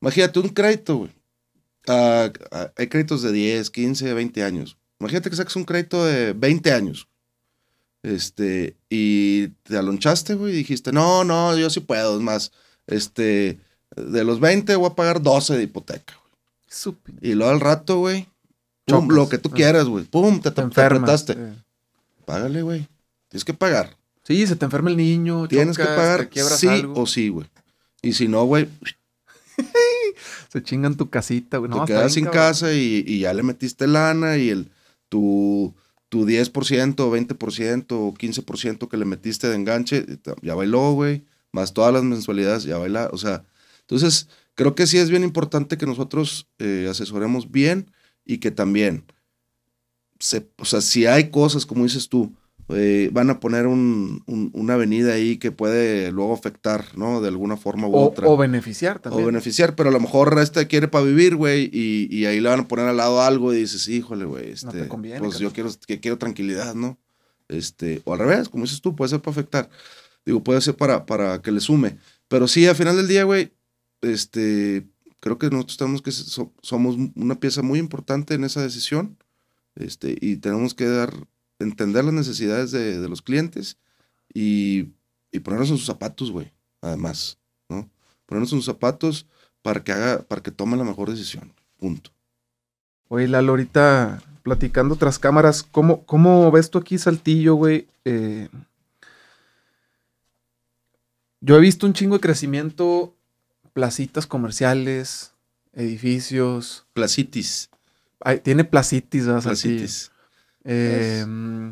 [0.00, 1.10] imagínate un crédito, güey.
[1.88, 2.30] Ah,
[2.76, 4.76] hay créditos de 10, 15, 20 años.
[5.00, 7.08] Imagínate que saques un crédito de 20 años.
[8.02, 12.16] Este, y te alonchaste, güey, y dijiste, no, no, yo sí puedo.
[12.16, 12.52] Es más,
[12.86, 13.58] este,
[13.96, 16.14] de los 20 voy a pagar 12 de hipoteca.
[16.14, 17.18] güey.
[17.20, 18.28] Y luego al rato, güey,
[18.86, 19.56] pum, lo que tú Ah.
[19.56, 20.04] quieras, güey.
[20.04, 21.32] Pum, te, Te te, apretaste.
[21.34, 21.54] eh.
[22.24, 22.88] Págale, güey.
[23.28, 23.96] Tienes que pagar.
[24.24, 25.46] Sí, se te enferma el niño.
[25.48, 27.00] Tienes que chocas, pagar te sí algo.
[27.02, 27.46] o sí, güey.
[28.02, 28.68] Y si no, güey,
[30.52, 31.70] Se chingan tu casita, güey.
[31.70, 32.42] No, te quedas sin cabrón.
[32.42, 34.70] casa y, y ya le metiste lana y el
[35.08, 35.74] tu,
[36.08, 36.50] tu 10%,
[36.94, 40.06] 20% o 15% que le metiste de enganche,
[40.40, 41.24] ya bailó, güey.
[41.52, 43.10] Más todas las mensualidades, ya baila.
[43.12, 43.44] O sea,
[43.80, 47.90] Entonces, creo que sí es bien importante que nosotros eh, asesoremos bien
[48.24, 49.04] y que también,
[50.18, 52.34] se, o sea, si hay cosas, como dices tú,
[52.74, 57.20] eh, van a poner un- un- una avenida ahí que puede luego afectar, ¿no?
[57.20, 58.28] De alguna forma u O, otra.
[58.28, 59.22] o beneficiar también.
[59.24, 62.48] O beneficiar, pero a lo mejor este quiere para vivir, güey, y, y ahí le
[62.48, 65.52] van a poner al lado algo y dices, híjole, güey, este, te conviene, pues yo
[65.52, 66.98] quiero, que quiero tranquilidad, ¿no?
[67.48, 69.68] Este, o al revés, como dices tú, puede ser para afectar.
[70.24, 71.98] Digo, puede ser para, para que le sume.
[72.28, 73.52] Pero sí, al final del día, güey,
[74.00, 74.86] este,
[75.20, 79.16] creo que nosotros tenemos que, so- somos una pieza muy importante en esa decisión,
[79.76, 81.12] este, y tenemos que dar,
[81.62, 83.76] entender las necesidades de, de los clientes
[84.32, 84.88] y,
[85.30, 87.88] y ponernos en sus zapatos, güey, además, ¿no?
[88.26, 89.26] Ponernos en sus zapatos
[89.62, 92.10] para que haga, para que tome la mejor decisión, punto.
[93.08, 97.86] Oye, Lalo, ahorita platicando tras cámaras, ¿cómo, cómo ves tú aquí Saltillo, güey?
[98.04, 98.48] Eh,
[101.40, 103.14] yo he visto un chingo de crecimiento,
[103.72, 105.32] placitas comerciales,
[105.72, 106.86] edificios.
[106.92, 107.68] Placitis,
[108.20, 109.76] Ay, tiene placitis, ¿verdad, Saltillo?
[109.78, 110.11] placitis.
[110.64, 111.70] Mm,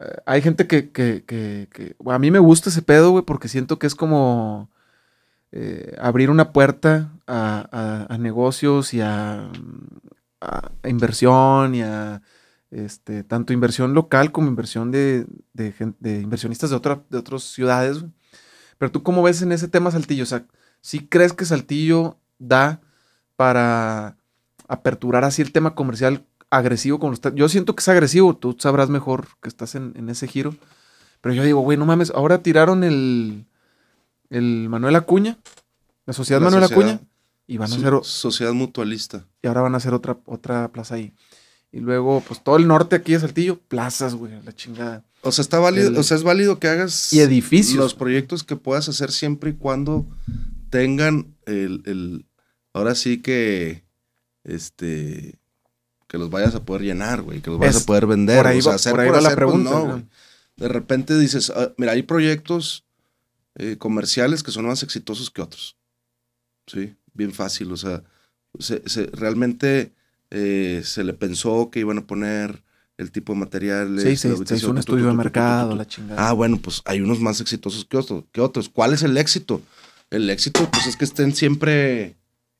[0.00, 3.78] eh, hay gente que, que- que- a mí me gusta ese pedo, güey, porque siento
[3.78, 4.70] que es como
[5.52, 9.50] eh, abrir una puerta a, negocios y a,
[10.84, 12.22] inversión y a
[12.70, 15.26] este, tanto inversión local como inversión de,
[16.02, 18.04] inversionistas de, otra, de otras ciudades.
[18.78, 20.24] Pero tú, ¿cómo ves en ese tema Saltillo?
[20.24, 20.44] O sea,
[20.80, 22.80] ¿sí crees que Saltillo da
[23.36, 24.16] para
[24.68, 27.34] aperturar así el tema comercial agresivo como lo está?
[27.34, 30.54] Yo siento que es agresivo, tú sabrás mejor que estás en, en ese giro.
[31.20, 33.44] Pero yo digo, güey, no mames, ahora tiraron el,
[34.30, 35.38] el Manuel Acuña,
[36.06, 37.08] la Sociedad La Manuel sociedad- Acuña,
[37.46, 39.26] y van a hacer, sociedad mutualista.
[39.42, 41.12] y ahora van a hacer otra, otra plaza ahí.
[41.72, 45.02] Y luego, pues todo el norte aquí de Saltillo, plazas, güey, la chingada.
[45.22, 47.76] O sea, está válido, El- o sea, es válido que hagas Y edificios.
[47.78, 50.06] los proyectos que puedas hacer siempre y cuando
[50.70, 52.26] tengan el, el-
[52.74, 53.82] ahora sí que
[54.44, 55.38] este
[56.14, 58.46] que los vayas a poder llenar, güey, que los vayas Es- a poder vender, por
[58.46, 60.08] ahí o sea, va- hacer por ahí por va la hacer, pues, pregunta, no.
[60.56, 62.84] De repente dices, ah, mira, hay proyectos
[63.56, 65.76] eh, comerciales que son más exitosos que otros.
[66.68, 68.04] Sí, bien fácil, o sea,
[68.60, 69.92] se, se- realmente
[70.30, 72.62] eh, se le pensó que iban a poner
[72.96, 74.02] el tipo de materiales.
[74.20, 76.28] Sí, la se, hizo un tu, tu, estudio tu, de mercado, la chingada.
[76.28, 78.68] Ah, bueno, pues hay unos más exitosos que otros, que otros.
[78.68, 79.60] ¿Cuál es el éxito?
[80.10, 82.14] El éxito, pues es que estén siempre,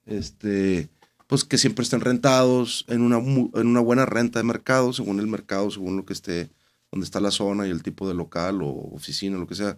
[0.06, 0.88] este,
[1.34, 5.26] pues que siempre estén rentados en una, en una buena renta de mercado, según el
[5.26, 6.48] mercado, según lo que esté,
[6.92, 9.76] donde está la zona y el tipo de local o oficina, lo que sea.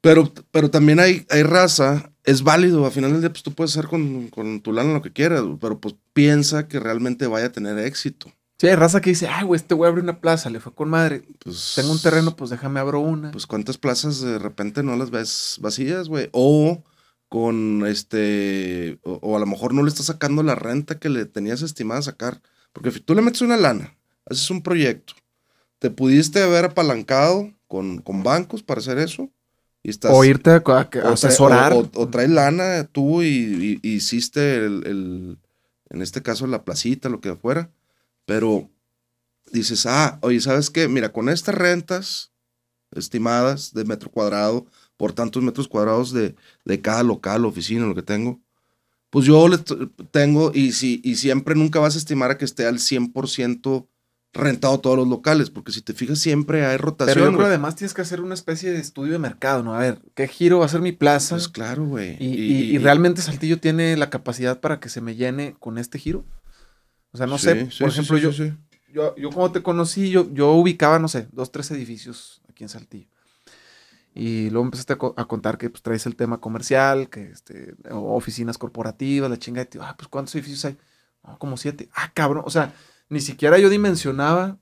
[0.00, 3.72] Pero, pero también hay, hay raza, es válido, al final del día, pues tú puedes
[3.76, 7.52] hacer con, con tu lana lo que quieras, pero pues piensa que realmente vaya a
[7.52, 8.32] tener éxito.
[8.58, 10.88] Sí, hay raza que dice, ay, güey, este güey abrió una plaza, le fue con
[10.88, 11.24] madre.
[11.40, 13.32] Pues, Tengo un terreno, pues déjame abro una.
[13.32, 16.28] Pues cuántas plazas de repente no las ves vacías, güey.
[16.30, 16.84] O
[17.32, 21.24] con este, o, o a lo mejor no le estás sacando la renta que le
[21.24, 22.42] tenías estimada sacar.
[22.74, 25.14] Porque si tú le metes una lana, haces un proyecto,
[25.78, 29.30] te pudiste haber apalancado con, con bancos para hacer eso.
[29.82, 31.72] Y estás, o irte a, a- a o trae- asesorar.
[31.72, 35.38] O, o- o traes lana tú y, y- y hiciste el, el-
[35.88, 37.70] en este caso la placita, lo que fuera.
[38.26, 38.68] Pero
[39.52, 40.86] dices, ah, oye, ¿sabes qué?
[40.86, 42.30] Mira, con estas rentas
[42.94, 44.66] estimadas de metro cuadrado,
[45.02, 48.38] por tantos metros cuadrados de, de cada local, oficina, lo que tengo,
[49.10, 49.58] pues yo le
[50.12, 53.88] tengo, y, si, y siempre nunca vas a estimar a que esté al 100%
[54.32, 57.14] rentado todos los locales, porque si te fijas siempre hay rotación.
[57.14, 57.48] Pero yo creo güey.
[57.48, 59.74] además tienes que hacer una especie de estudio de mercado, ¿no?
[59.74, 61.34] A ver, ¿qué giro va a ser mi plaza?
[61.34, 62.16] Pues claro, güey.
[62.20, 65.98] y, y- y realmente Saltillo tiene la capacidad para que se me llene con este
[65.98, 66.24] giro.
[67.10, 68.30] O sea, no Sí, sé, sí, por ejemplo, sí, yo,
[68.94, 72.68] yo, yo como te conocí, yo, yo ubicaba, no sé, dos, tres edificios aquí en
[72.68, 73.08] Saltillo.
[74.14, 77.74] Y luego empezaste a, co- a contar que pues, traes el tema comercial, que este,
[77.90, 79.82] oficinas corporativas, la chinga de tío.
[79.82, 80.76] Ah, pues ¿cuántos edificios hay?
[81.26, 81.88] No, como siete.
[81.94, 82.42] Ah, cabrón.
[82.46, 82.74] O sea,
[83.08, 84.58] ni siquiera yo dimensionaba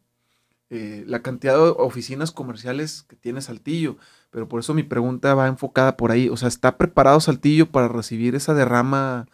[0.71, 3.97] eh, la cantidad de oficinas comerciales que tiene Saltillo.
[4.31, 6.29] Pero por eso mi pregunta va enfocada por ahí.
[6.29, 9.27] O sea, ¿está preparado Saltillo para recibir esa derrama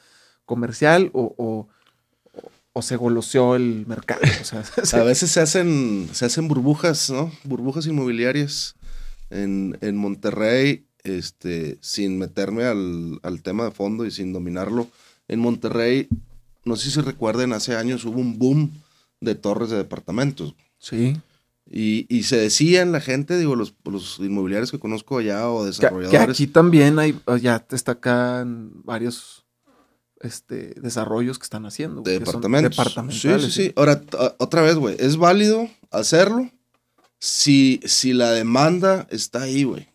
[0.47, 1.69] comercial o, o,
[2.33, 4.21] o- o se goloseó el mercado?
[4.41, 4.63] O sea,
[5.01, 7.31] A veces se hacen, se hacen burbujas, ¿no?
[7.45, 8.75] Burbujas inmobiliarias
[9.31, 14.89] en, en Monterrey, este, sin meterme al, al tema de fondo y sin dominarlo.
[15.29, 16.09] En Monterrey,
[16.65, 18.73] no sé si recuerden, hace años hubo un boom
[19.21, 20.55] de torres de departamentos.
[20.79, 21.17] sí.
[21.69, 26.11] Y, y se decían la gente, digo, los, los inmobiliarios que conozco allá o desarrolladores.
[26.11, 29.45] que aquí también hay, ya destacan varios
[30.21, 32.03] este, desarrollos que están haciendo.
[32.03, 33.21] De que son departamentos.
[33.21, 33.73] Sí, sí, sí.
[33.75, 34.01] Ahora,
[34.39, 36.49] otra vez, güey, es válido hacerlo
[37.19, 39.89] si, si la demanda está ahí, güey.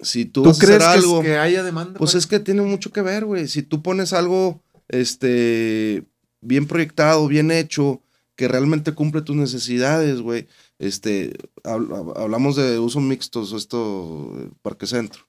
[0.00, 1.98] si tú, ¿Tú vas a hacer crees que, es- algo, que haya demanda?
[1.98, 3.48] pues para- es que tiene mucho que ver, güey.
[3.48, 6.04] Si tú pones algo, este,
[6.40, 8.02] bien proyectado, bien hecho,
[8.36, 10.46] que realmente cumple tus necesidades, güey.
[10.78, 11.32] Este,
[11.64, 15.22] hab- hab- hablamos de uso mixtos, esto, eh, Parque Centro.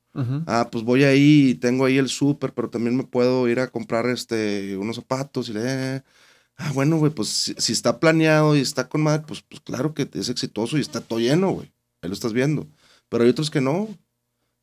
[0.47, 3.67] Ah, pues voy ahí y tengo ahí el súper, pero también me puedo ir a
[3.69, 6.01] comprar este, unos zapatos y le...
[6.57, 10.09] Ah, bueno, güey, pues si, está planeado y está con madre, pues, pues claro que
[10.13, 11.71] es exitoso y está todo lleno, güey.
[12.01, 12.67] Ahí lo estás viendo.
[13.09, 13.87] Pero hay otros que no.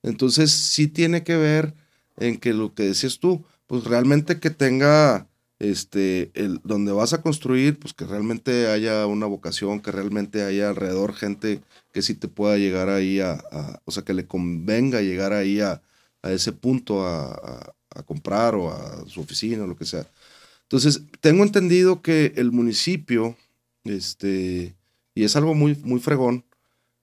[0.03, 1.75] Entonces sí tiene que ver
[2.19, 5.29] en que lo que decías tú, pues realmente que tenga,
[5.61, 10.71] este, el, donde vas a construir, pues que realmente haya una vocación, que realmente haya
[10.71, 15.01] alrededor gente que sí te pueda llegar ahí a, a- o sea, que le convenga
[15.03, 15.83] llegar ahí a,
[16.23, 20.07] a ese punto a- a comprar o a su oficina o lo que sea.
[20.65, 23.37] Entonces, tengo entendido que el municipio,
[23.85, 24.75] este,
[25.15, 26.45] y es algo muy, muy fregón,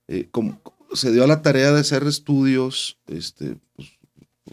[0.08, 0.60] eh, como,
[0.93, 3.89] se dio a la tarea de hacer estudios, este, pues,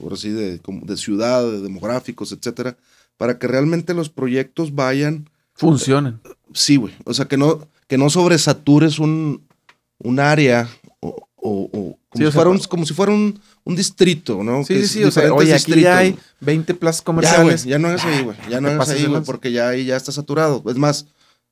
[0.01, 2.77] ahora sí, de, como de ciudad, de demográficos, etcétera,
[3.17, 6.21] para que realmente los proyectos vayan Funcionen.
[6.55, 6.95] Sí, güey.
[7.05, 9.43] O sea, que no, que no sobresatures un,
[9.99, 10.69] un área
[11.01, 13.77] o, o- o como, Sí, o si sea, fuera un, como si fuera un, un
[13.77, 14.65] distrito, ¿no?
[14.65, 15.05] Sí, Que sí, sí.
[15.05, 17.65] O sea, oye, aquí ya hay 20 plazas Ya, güey, comerciales.
[17.65, 18.37] ya no hagas ahí, güey.
[18.51, 20.63] Ya no te hagas ahí, güey, porque ya ahí ya está saturado.
[20.69, 21.07] Es más,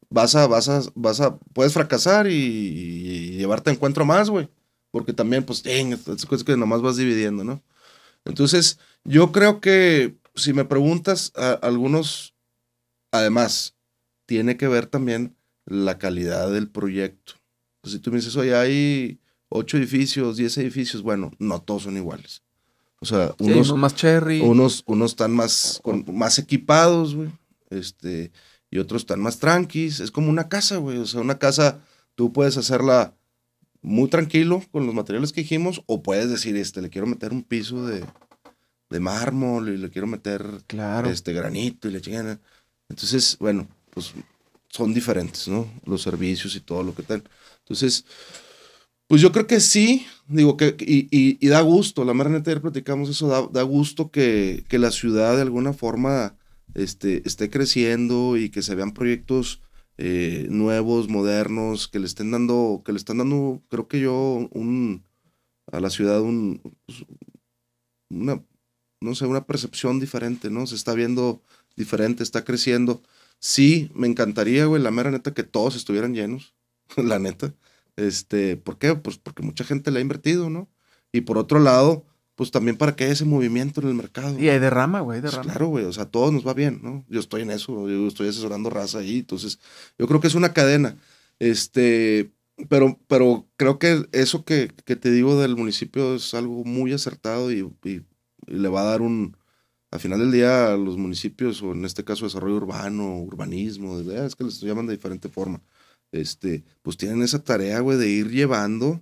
[0.08, 4.48] vas a, vas a, vas a, puedes fracasar y, y llevarte a encuentro más, güey.
[4.90, 7.62] Porque también, pues, es cosas que nomás vas dividiendo, ¿no?
[8.24, 12.34] Entonces, yo creo que si me preguntas, a- algunos,
[13.12, 13.74] además,
[14.26, 17.34] tiene que ver también la calidad del proyecto.
[17.82, 21.96] Pues, si tú me dices, oye, hay ocho edificios, diez edificios, bueno, no todos son
[21.96, 22.42] iguales.
[23.00, 24.40] O sea, Sí, unos, más cherry.
[24.40, 27.28] unos, unos están más, con- más equipados, güey.
[27.70, 28.32] Este,
[28.70, 30.00] y otros están más tranquis.
[30.00, 30.98] Es como una casa, güey.
[30.98, 31.80] O sea, una casa,
[32.14, 33.14] tú puedes hacerla
[33.82, 37.42] muy tranquilo con los materiales que dijimos, o puedes decir, este, le quiero meter un
[37.44, 38.04] piso de,
[38.90, 41.11] de mármol y le quiero meter Claro.
[41.11, 42.40] este granito y la chingada.
[42.88, 44.12] Entonces, bueno, pues
[44.70, 45.70] son diferentes, ¿no?
[45.85, 47.22] Los servicios y todo lo que están.
[47.61, 48.04] Entonces,
[49.06, 52.62] pues yo creo que sí, digo que, y, y- da gusto, la mera neta, ayer
[52.62, 56.36] platicamos eso, da, da gusto que, que la ciudad de alguna forma
[56.74, 59.62] este, esté creciendo y que se vean proyectos
[59.98, 65.04] eh, nuevos, modernos, que le estén dando, que le están dando, creo que yo, un,
[65.72, 67.04] a la ciudad un, pues,
[68.10, 68.42] una,
[69.00, 70.66] no sé, una percepción diferente, ¿no?
[70.66, 71.42] Se está viendo
[71.76, 73.02] diferente, está creciendo.
[73.38, 76.54] Sí, me encantaría, güey, la mera neta, que todos estuvieran llenos,
[76.96, 77.54] la neta.
[77.96, 78.94] Este, ¿por qué?
[78.94, 80.68] Pues porque mucha gente le ha invertido, ¿no?
[81.12, 82.04] Y por otro lado,
[82.35, 84.38] pues también para que haya ese movimiento en el mercado.
[84.38, 85.50] Y hay derrama, güey, Pues derrama.
[85.50, 87.04] claro, güey, o sea, a todos nos va bien, ¿no?
[87.09, 89.59] Yo estoy en eso, yo estoy asesorando raza ahí, entonces
[89.98, 90.96] yo creo que es una cadena.
[91.38, 92.32] Este,
[92.68, 97.50] pero, pero creo que eso que, que te digo del municipio es algo muy acertado
[97.52, 98.02] y, y-
[98.48, 99.37] y le va a dar un,
[99.90, 104.37] al final del día a los municipios, o en este caso desarrollo urbano, urbanismo, es
[104.37, 105.61] que les llaman de diferente forma,
[106.12, 109.00] este, pues tienen esa tarea, güey, de ir llevando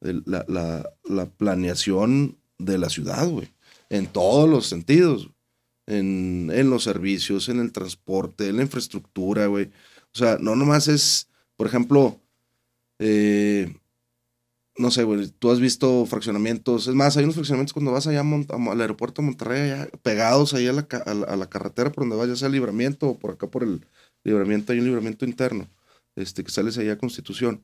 [0.00, 3.52] la, la, la planeación de la ciudad, güey,
[3.90, 5.30] en todos los sentidos,
[5.86, 9.66] en, en los servicios, en el transporte, en la infraestructura, güey.
[10.14, 12.20] O sea, no nomás es, por ejemplo,
[12.98, 13.74] eh,
[14.76, 18.20] no sé, güey, tú has visto fraccionamientos, es más, hay unos fraccionamientos cuando vas allá
[18.20, 21.12] a Mon- a Mo- al aeropuerto de Monterrey, allá, pegados ahí a la, ca- a
[21.14, 23.62] la, a la carretera por donde vas, ya sea el libramiento o por acá por
[23.64, 23.86] el
[24.24, 25.68] libramiento, hay un libramiento interno,
[26.16, 27.62] este, que sales ahí a Constitución.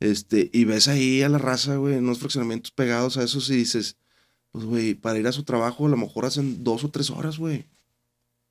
[0.00, 3.56] Este, y ves ahí a la raza, güey, en unos fraccionamientos pegados a esos y
[3.56, 3.96] dices,
[4.52, 7.38] pues, güey, para ir a su trabajo a lo mejor hacen dos o tres horas,
[7.38, 7.66] güey.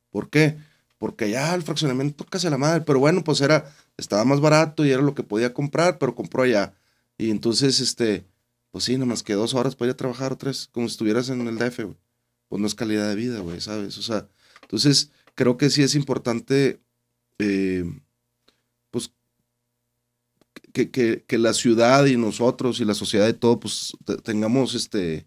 [0.10, 0.58] ¿Por qué?
[0.98, 4.86] Porque ya el fraccionamiento casi a la madre, pero bueno, pues era, estaba más barato
[4.86, 6.74] y era lo que podía comprar, pero compró allá.
[7.18, 8.26] Y entonces, este,
[8.72, 11.30] pues sí, nomás que dos horas para ir a trabajar o tres, como si estuvieras
[11.30, 11.98] en el DF, güey.
[12.50, 13.98] Pues no es calidad de vida, güey, ¿sabes?
[13.98, 14.28] O sea,
[14.62, 16.82] entonces creo que sí es importante,
[17.40, 17.86] eh,
[20.74, 24.74] que, que, que la ciudad y nosotros y la sociedad y todo, pues te- tengamos
[24.76, 25.26] este,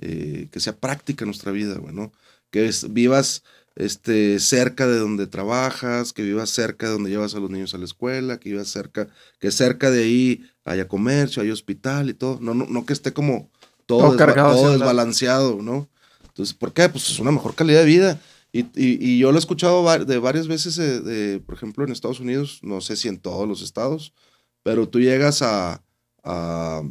[0.00, 2.12] eh, que sea práctica nuestra vida, güey, ¿no?
[2.50, 3.42] Que es- vivas
[3.76, 7.78] este, cerca de donde trabajas, que vivas cerca de donde llevas a los niños a
[7.78, 12.38] la escuela, que vivas cerca, que cerca de ahí haya comercio, haya hospital y todo,
[12.40, 13.48] no, no, no que esté como
[13.86, 15.88] todo, Todo desba- cargado todo desbalanceado, ¿no?
[16.26, 16.88] Entonces, ¿por qué?
[16.88, 18.20] Pues es una mejor calidad de vida.
[18.52, 21.92] Y, y- y yo lo he escuchado de varias veces, de, de, por ejemplo, en
[21.92, 24.12] Estados Unidos, no sé si en todos los estados,
[24.62, 25.82] pero tú llegas a,
[26.24, 26.82] a,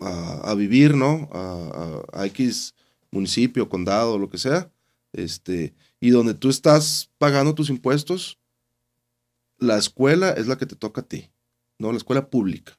[0.00, 1.28] a- vivir, ¿no?
[1.32, 2.74] A X
[3.10, 4.70] municipio, condado, lo que sea,
[5.12, 8.38] este, y donde tú estás pagando tus impuestos,
[9.58, 11.30] la escuela es la que te toca a ti,
[11.78, 11.90] ¿no?
[11.92, 12.77] La escuela pública.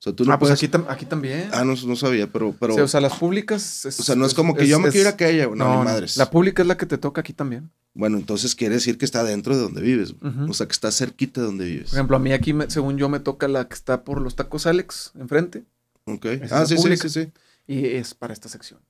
[0.00, 1.50] O sea, tú no ah, pues aquí, tam- aquí también.
[1.52, 2.54] Ah, no, no sabía, pero...
[2.58, 2.72] pero...
[2.74, 3.84] Sí, o sea, las públicas.
[3.84, 5.54] es- o sea, no es es- como que yo me quiera que ella, no, o
[5.54, 6.16] quiera que ella, no, no, ni madres.
[6.16, 7.70] La pública es la que te toca aquí también.
[7.92, 10.14] Bueno, entonces quiere decir que está dentro de donde vives.
[10.48, 11.90] O sea, que está cerquita de donde vives.
[11.90, 14.36] Por ejemplo, a mí aquí, me- según yo, me toca la que está por los
[14.36, 15.64] tacos Alex, enfrente.
[16.06, 16.24] Ok.
[16.24, 17.32] es Ah, sí, sí, sí, sí.
[17.66, 18.80] Y es para esta sección.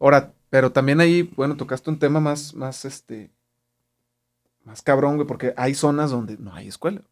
[0.00, 3.30] Ahora, pero también ahí, bueno, tocaste un tema más, más, este,
[4.64, 7.02] más cabrón, güey, porque hay zonas donde no hay escuela.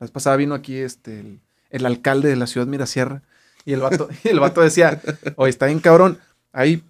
[0.00, 3.22] La vez pasada vino aquí, este, el, el alcalde de la ciudad Mirasierra,
[3.64, 5.00] y el vato, y el vato decía,
[5.36, 6.18] oye, está bien cabrón,
[6.52, 6.82] hay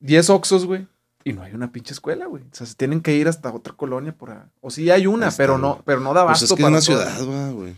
[0.00, 0.86] 10 oxos, güey,
[1.24, 2.42] y no hay una pinche escuela, güey.
[2.44, 5.26] O sea, se tienen que ir hasta otra colonia por a- O sí hay una,
[5.28, 7.74] Ahí pero no, pero no da Pues abasto es que es para una ciudad, güey.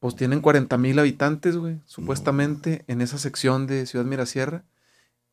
[0.00, 4.64] Pues tienen 40 mil habitantes, güey, supuestamente, en esa sección de Ciudad Mirasierra,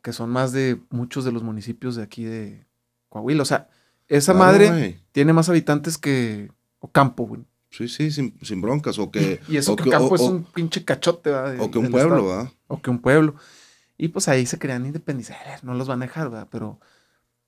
[0.02, 2.66] que son más de muchos de los municipios de aquí de
[3.10, 3.42] Coahuila.
[3.42, 3.68] O sea,
[4.08, 5.00] esa Claro, madre güey.
[5.12, 7.42] tiene más habitantes que Ocampo, güey.
[7.72, 9.00] Sí, sí, sin, sin broncas.
[9.00, 11.54] O que, Y eso o que que- Ocampo o- es un pinche cachote, ¿verdad?
[11.54, 12.28] de- o que un pueblo, estado.
[12.28, 12.52] ¿va?
[12.68, 13.36] O que un pueblo.
[13.98, 15.38] Y pues ahí se querían independizar.
[15.64, 16.48] No los van a dejar, ¿verdad?
[16.52, 16.80] Pero,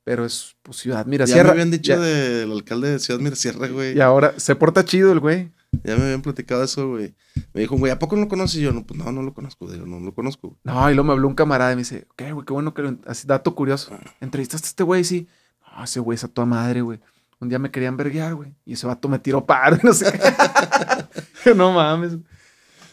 [0.04, 3.98] pero es pues, Ciudad Ya me habían dicho ya- del alcalde de Ciudad Mirasierra, güey.
[3.98, 5.52] Y ahora se porta chido el güey.
[5.84, 7.16] Ya me habían platicado eso, güey.
[7.54, 8.60] Me dijo, güey, ¿a poco no lo conoces?
[8.60, 9.70] Y yo, no, pues no, no lo conozco.
[9.72, 10.50] Digo, no lo conozco.
[10.50, 10.60] güey.
[10.64, 12.46] No, y luego me habló un camarada y me dice, ¿qué, güey?
[12.46, 12.96] Qué bueno que lo...
[13.08, 13.92] Así, dato curioso.
[14.22, 15.04] ¿Entrevistaste a este güey?
[15.04, 15.28] Sí.
[15.76, 17.00] No, ese güey es a toda madre, güey.
[17.44, 18.56] Un día me querían verguear, güey.
[18.66, 21.54] Y ese vato me tiró paro, no sé qué.
[21.56, 22.14] No mames.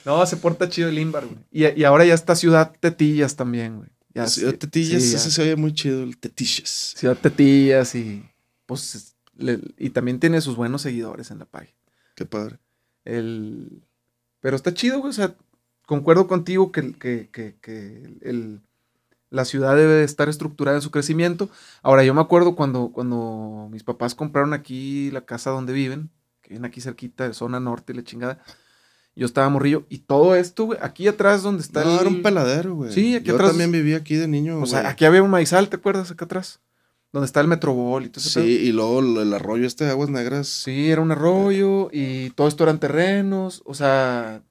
[0.05, 1.39] No, se porta chido el Imbar, güey.
[1.53, 3.89] Y, y ahora ya está Ciudad Tetillas también, güey.
[4.13, 6.95] Ya Ciudad Tetillas, sí, ese se oye muy chido, el Tetillas.
[6.97, 8.29] Ciudad Tetillas y...
[8.67, 9.15] Pues...
[9.37, 11.77] le- y también tiene sus buenos seguidores en la página.
[12.17, 12.59] Qué padre.
[13.05, 13.83] El...
[14.41, 15.11] Pero está chido, güey.
[15.11, 15.37] O sea,
[15.87, 18.61] concuerdo contigo que, que, que, que el,
[19.31, 21.49] la ciudad debe de estar estructurada en su crecimiento.
[21.83, 26.11] Ahora, yo me acuerdo cuando, cuando mis papás compraron aquí la casa donde viven,
[26.43, 28.39] que viven aquí cerquita de zona norte y la chingada.
[29.17, 29.85] Yo estaba morrillo.
[29.89, 32.01] Y todo esto, güey, aquí atrás donde está No, el...
[32.01, 32.93] era un peladero, güey.
[32.93, 35.69] Sí, aquí Yo atrás- también viví aquí de niño, O sea, aquí había un maizal,
[35.69, 36.11] ¿te acuerdas?
[36.11, 36.61] Acá atrás.
[37.13, 38.67] Donde está el Metrobol y todo ese Sí, pedo.
[38.69, 40.47] y luego el el arroyo este de aguas negras.
[40.47, 43.63] Sí, era un arroyo y todo esto eran terrenos.
[43.65, 44.43] O sea,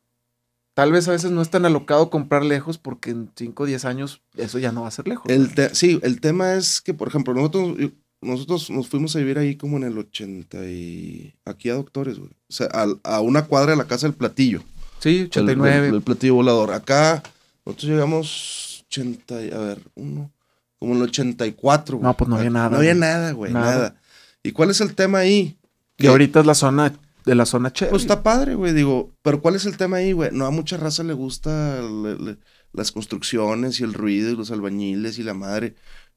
[0.80, 3.86] tal vez a veces no es tan alocado comprar lejos porque en 5 o 10
[3.86, 5.26] años eso ya no va a ser lejos.
[5.30, 7.76] El sí, el tema es que, por ejemplo, nosotros,
[8.22, 11.34] nosotros nos fuimos a vivir ahí como en el 80 y...
[11.46, 12.32] Aquí a Doctores, güey.
[12.32, 12.68] O sea,
[13.04, 14.64] a, una cuadra de la casa del platillo.
[15.00, 15.88] sí, El- 89.
[15.90, 16.72] El, el platillo volador.
[16.72, 17.24] Acá,
[17.66, 20.32] nosotros llegamos 80, y- a ver, uno,
[20.80, 22.04] como en el 84, güey.
[22.08, 23.72] No, pues no había nada, No había nada, güey, Nada.
[23.76, 23.96] nada.
[24.44, 25.56] ¿Y cuál es el tema ahí?
[25.98, 26.94] y ahorita es la zona
[27.26, 27.92] de la zona chévere.
[27.92, 30.30] Pues está padre, güey, digo, pero ¿cuál es el tema ahí, güey?
[30.32, 32.38] No, a mucha raza le gusta le- le-
[32.74, 35.76] las construcciones y el ruido y los albañiles y la madre.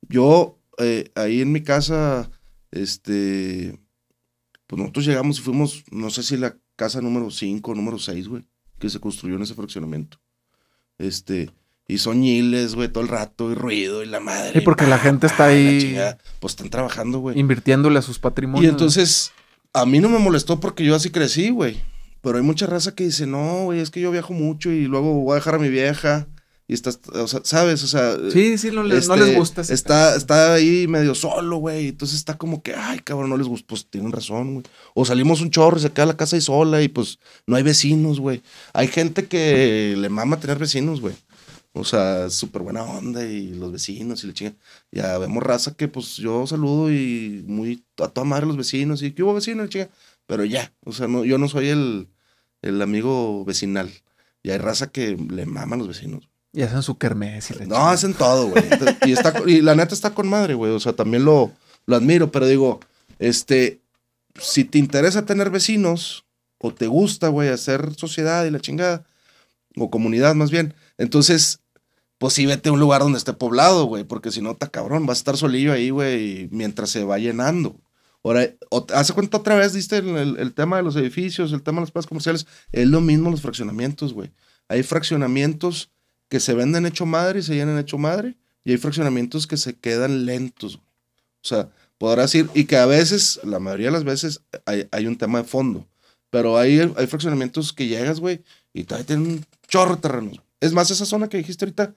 [0.09, 2.31] Yo, eh, ahí en mi casa,
[2.71, 3.79] este,
[4.67, 8.29] pues nosotros llegamos y fuimos, no sé si la casa número 5 o número 6,
[8.29, 8.45] güey,
[8.79, 10.19] que se construyó en ese fraccionamiento.
[10.99, 11.51] Este,
[11.89, 14.53] y son ñiles, güey, todo el rato, y ruido y la madre.
[14.53, 15.97] Sí, porque la gente está Ah, ahí.
[16.41, 17.39] Pues están trabajando, güey.
[17.39, 18.65] invirtiéndole a sus patrimonios.
[18.65, 19.33] Y entonces,
[19.73, 21.81] a mí no me molestó porque yo así crecí, güey.
[22.21, 25.13] Pero hay mucha raza que dice, no, güey, es que yo viajo mucho y luego
[25.15, 26.29] voy a dejar a mi vieja.
[26.69, 27.83] Y estás, o sea, ¿sabes?
[27.83, 29.61] O sea, Sí, sí, no, les- no este, les gusta.
[29.63, 31.89] ese Está, está ahí medio solo, güey.
[31.89, 33.67] Entonces está como que, ay, cabrón, no les gusta.
[33.69, 34.65] Pues tienen razón, güey.
[34.95, 37.65] O salimos un chorro y se queda la casa ahí sola y pues no hay
[37.65, 38.41] vecinos, güey.
[38.73, 41.15] Hay gente que le mama tener vecinos, güey.
[41.75, 44.55] O sea, súper buena onda y los vecinos y la chinga.
[44.91, 49.13] Ya vemos raza que pues yo saludo y muy a toda madre los vecinos y
[49.13, 49.89] que hubo vecinos, chinga.
[50.27, 52.09] Pero ya, o sea, no, yo no soy el,
[52.61, 53.91] el amigo vecinal.
[54.43, 56.29] Y hay raza que le maman los vecinos.
[56.53, 58.65] Y hacen su kermés y la No, hacen todo, güey.
[59.07, 60.73] Y, está, y la neta está con madre, güey.
[60.73, 61.53] O sea, también lo,
[61.87, 62.81] lo admiro, pero digo,
[63.19, 63.81] este,
[64.39, 66.27] si te interesa tener vecinos
[66.59, 69.05] o te gusta, güey, hacer sociedad y la chingada,
[69.77, 71.61] o comunidad más bien, entonces,
[72.23, 75.07] pues sí vete a un lugar donde esté poblado, güey, porque si no, está cabrón,
[75.07, 77.75] vas a estar solillo ahí, güey, mientras se va llenando.
[78.23, 78.49] Ahora,
[78.95, 81.87] hace cuenta otra vez, diste el, el- el tema de los edificios, el tema de
[81.87, 84.31] las plazas comerciales, es lo mismo los fraccionamientos, güey.
[84.69, 85.91] Hay fraccionamientos
[86.29, 89.75] que se venden hecho madre y se llenan hecho madre, y hay fraccionamientos que se
[89.75, 90.77] quedan lentos.
[90.77, 90.87] güey.
[91.43, 95.09] O sea, podrás ir, y que a veces, la mayoría de las veces, hay, hay
[95.09, 95.89] un tema de fondo,
[96.31, 98.43] pero hay, hay fraccionamientos que llegas, güey,
[98.73, 100.41] y todavía tienen un chorro de terrenos.
[100.63, 101.95] Es más, esa zona que dijiste ahorita,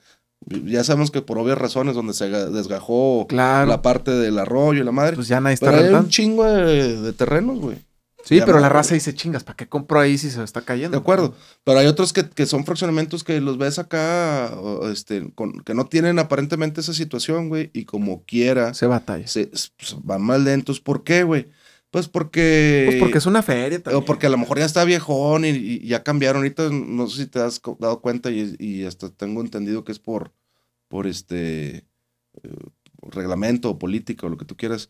[0.66, 3.68] ya sabemos que por obvias razones, donde se ga- desgajó Claro.
[3.70, 6.44] la parte del arroyo y la madre, Pues ya nadie está pero hay un chingo
[6.44, 7.78] de, de terrenos, güey.
[8.24, 10.62] Sí, ya pero no, la raza dice, chingas, ¿para qué compro ahí si se está
[10.62, 10.98] cayendo?
[10.98, 11.36] De acuerdo.
[11.64, 14.52] Pero hay otros que, que son fraccionamientos que los ves acá,
[14.92, 19.28] este, con, que no tienen aparentemente esa situación, güey, y como quiera, Se batalla.
[19.28, 20.80] se, pues, van más lentos.
[20.82, 21.50] ¿Por qué, güey?
[21.96, 22.84] Pues porque.
[22.88, 24.04] Pues porque es una feria también.
[24.04, 26.42] O porque a lo mejor ya está viejón y, y ya cambiaron.
[26.42, 30.00] Ahorita no sé si te has dado cuenta y, y hasta tengo entendido que es
[30.00, 30.34] por,
[30.90, 31.88] por este
[32.44, 32.56] eh,
[33.02, 34.90] reglamento o política o lo que tú quieras.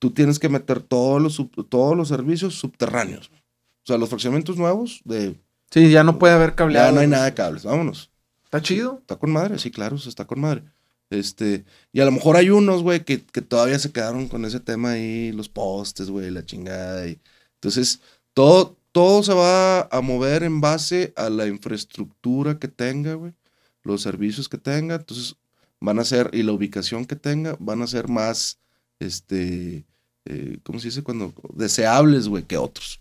[0.00, 3.28] Tú tienes que meter todos los, sub- todos los servicios subterráneos.
[3.28, 5.40] O sea, los fraccionamientos nuevos de.
[5.70, 6.88] Sí, ya no puede haber cableado.
[6.88, 7.62] Ya no hay nada de cables.
[7.62, 8.10] Vámonos.
[8.42, 8.98] Está chido.
[9.02, 10.64] Está con madre, sí, claro, está con madre.
[11.10, 14.60] Este, y a lo mejor hay unos, güey, que, que todavía se quedaron con ese
[14.60, 17.06] tema ahí, los postes, güey, la chingada.
[17.08, 17.18] Y,
[17.54, 18.00] entonces,
[18.32, 23.34] todo, todo se va a mover en base a la infraestructura que tenga, güey,
[23.82, 24.96] los servicios que tenga.
[24.96, 25.36] Entonces,
[25.80, 28.58] van a ser, y la ubicación que tenga, van a ser más,
[29.00, 29.84] este,
[30.26, 31.02] eh, ¿cómo se dice?
[31.02, 33.00] Cuando, deseables, güey, que otros,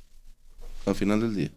[0.85, 1.51] al final del día.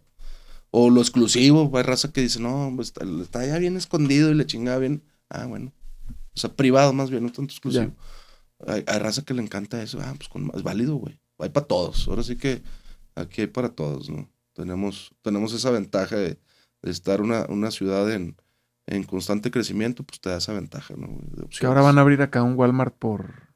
[0.70, 2.92] O lo exclusivo, hay raza que dice, no, pues,
[3.22, 5.02] está, ya bien escondido y le chingada bien.
[5.28, 5.72] Ah, bueno.
[6.34, 7.94] O sea, privado más bien, no tanto exclusivo.
[8.66, 9.98] Hay, hay raza que le encanta eso.
[10.00, 11.18] Ah, pues con, es válido, güey.
[11.38, 12.06] Hay para todos.
[12.08, 12.62] Ahora sí que
[13.14, 14.28] aquí hay para todos, ¿no?
[14.54, 16.38] Tenemos, tenemos esa ventaja de,
[16.82, 18.36] de estar una, una ciudad en,
[18.86, 21.08] en constante crecimiento, pues te da esa ventaja, ¿no?
[21.32, 23.54] De Que ahora van a abrir acá un Walmart por,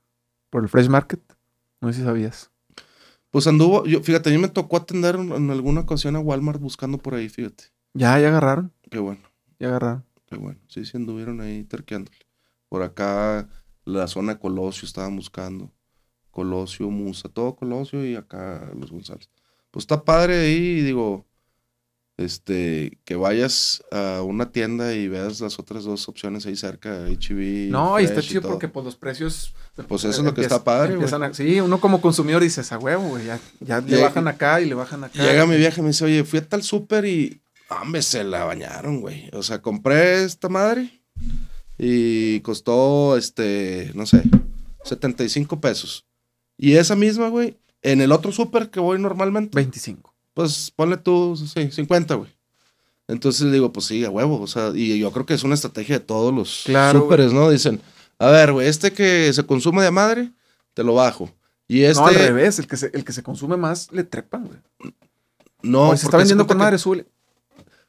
[0.50, 1.20] por el Fresh Market.
[1.80, 2.50] No sé si sabías.
[3.30, 6.60] Pues anduvo, yo, fíjate, a mí me tocó atender en, en alguna ocasión a Walmart
[6.60, 7.64] buscando por ahí, fíjate.
[7.92, 8.72] Ya, ya agarraron.
[8.90, 9.20] Qué bueno.
[9.58, 10.04] Ya agarraron.
[10.26, 10.58] Qué bueno.
[10.68, 12.16] Sí, sí anduvieron ahí terqueándole.
[12.76, 13.48] Por acá,
[13.86, 15.72] la zona de Colosio estaban buscando.
[16.30, 19.30] Colosio, Musa, todo Colosio y acá los González.
[19.70, 21.24] Pues está padre ahí, y digo,
[22.18, 27.70] este, que vayas a una tienda y veas las otras dos opciones ahí cerca, HB.
[27.70, 29.54] No, y está chido porque pues los precios...
[29.88, 32.78] Pues eso es lo que empieza- está padre, a- Sí, uno como consumidor dices, a
[32.78, 33.24] huevo, güey.
[33.24, 35.22] Ya, ya le Llega- bajan acá y le bajan acá.
[35.22, 38.44] Llega mi vieja y me dice, oye, fui a tal súper y, hombre, se la
[38.44, 39.30] bañaron, güey.
[39.32, 41.00] O sea, compré esta madre
[41.78, 44.22] y costó, este, no sé,
[44.84, 46.06] 75 pesos.
[46.56, 50.14] Y esa misma, güey, en el otro súper que voy normalmente, 25.
[50.34, 52.30] pues ponle tú, sí, 50, güey.
[53.08, 54.40] Entonces le digo, pues sí, a huevo.
[54.40, 57.50] O sea, y yo creo que es una estrategia de todos los Claro, súperes, ¿no?
[57.50, 57.80] Dicen,
[58.18, 60.32] a ver, güey, este que se consume de madre,
[60.74, 61.30] te lo bajo.
[61.68, 62.00] Y este.
[62.00, 62.58] No, al revés.
[62.58, 64.58] El que, se, el que se consume más le trepan, güey.
[65.62, 67.06] No, Oye, se está vendiendo con que- madre, súbele.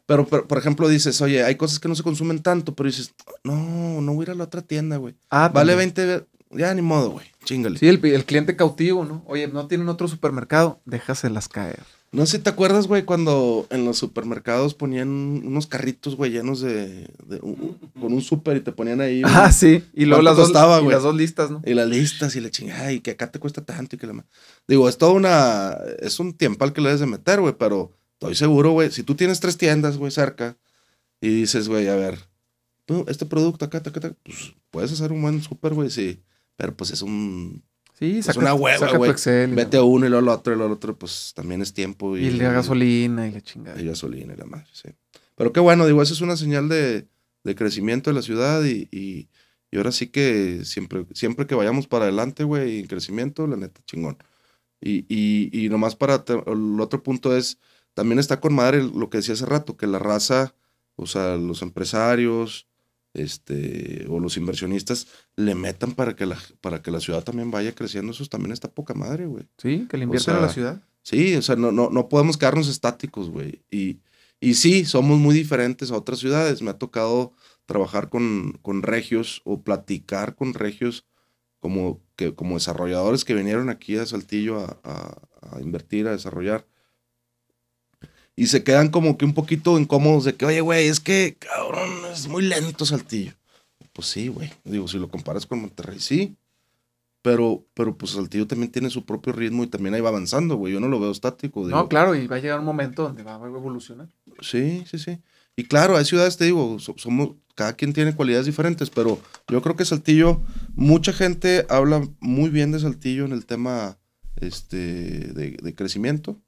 [0.08, 3.14] Pero, pero, por ejemplo, dices, oye, hay cosas que no se consumen tanto, pero dices,
[3.44, 5.14] no, no voy a ir a la otra tienda, güey.
[5.30, 5.94] Ah, Vale también.
[5.94, 7.28] 20, ya ni modo, güey.
[7.44, 7.78] Chingale.
[7.78, 9.24] Sí, el, el cliente cautivo, ¿no?
[9.28, 11.84] Oye, no tienen otro supermercado, déjaselas caer.
[12.14, 16.62] No sé si te acuerdas, güey, cuando en los supermercados ponían unos carritos, güey, llenos
[16.62, 19.26] de, de- u- u- con un súper y te ponían ahí.
[19.26, 19.84] un- Ah, sí.
[19.94, 21.62] Y luego ¿Cuánto las dos, costaba, y las dos listas, ¿no?
[21.66, 24.24] Y las listas y la chingada, y que acá te cuesta tanto y que la
[24.70, 25.78] Digo, es toda una.
[26.00, 28.92] Es un tiempal que le debes de meter, güey, pero estoy seguro, güey.
[28.92, 30.58] Si tú tienes tres tiendas, güey, cerca,
[31.22, 32.20] y dices, güey, a ver,
[32.86, 36.22] tú, este producto acá, acá, acá, pues puedes hacer un buen súper, güey, sí.
[36.56, 37.64] Pero pues es un.
[38.00, 39.12] Sí, saca, una hueva, güey.
[39.56, 42.18] Vete a uno y luego al otro y luego al otro, pues también es tiempo.
[42.18, 43.82] Y, Y la gasolina y la chingada.
[43.82, 44.90] y gasolina y la madre, sí.
[45.36, 47.08] Pero qué bueno, digo, eso es una señal de,
[47.44, 49.30] de crecimiento de la ciudad y, y,
[49.72, 53.82] y ahora sí que siempre, siempre que vayamos para adelante, güey, en crecimiento, la neta,
[53.86, 54.18] chingón.
[54.82, 57.58] Y, y, y nomás para, te- el otro punto es,
[57.98, 60.54] también está con madre lo que decía hace rato, que la raza,
[60.96, 62.68] o sea, los empresarios,
[63.16, 67.74] este, o los inversionistas le metan para que la, para que la ciudad también vaya
[67.74, 69.48] creciendo, eso también está poca madre, güey.
[69.58, 70.82] Sí, que le invierten a sea, la ciudad.
[71.02, 73.64] Sí, o sea, no, no, no podemos quedarnos estáticos, güey.
[73.72, 73.98] Y,
[74.40, 76.62] y sí, somos muy diferentes a otras ciudades.
[76.62, 77.34] Me ha tocado
[77.66, 81.06] trabajar con, con regios o platicar con regios
[81.60, 85.22] como, que, como desarrolladores que vinieron aquí a Saltillo a, a-
[85.58, 86.68] a invertir, a desarrollar.
[88.38, 91.90] Y se quedan como que un poquito incómodos de que, oye, güey, es que, cabrón,
[92.14, 93.34] es muy lento Saltillo.
[93.94, 94.54] Pues sí, güey.
[94.64, 96.36] Digo, si lo comparas con Monterrey, sí.
[97.24, 100.72] Pero, pero pues Saltillo también tiene su propio ritmo y también ahí va avanzando, güey.
[100.72, 101.66] Yo no lo veo estático.
[101.66, 104.08] Digo, No, claro, y va a llegar un momento donde va a evolucionar.
[104.42, 105.18] Sí, sí, sí.
[105.56, 109.20] Y claro, hay ciudades, te digo, so- somos, cada quien tiene cualidades diferentes, pero
[109.50, 110.42] yo creo que Saltillo,
[110.76, 113.98] mucha gente habla muy bien de Saltillo en el tema
[114.36, 116.40] este, de, de crecimiento,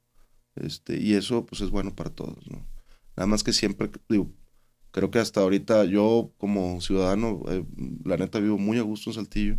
[0.56, 2.66] este, y eso pues es bueno para todos, ¿no?
[3.16, 4.30] Nada más que siempre, digo,
[4.92, 7.64] creo que hasta ahorita yo como ciudadano, eh,
[8.04, 9.58] la neta vivo muy a gusto en Saltillo,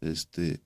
[0.00, 0.60] este,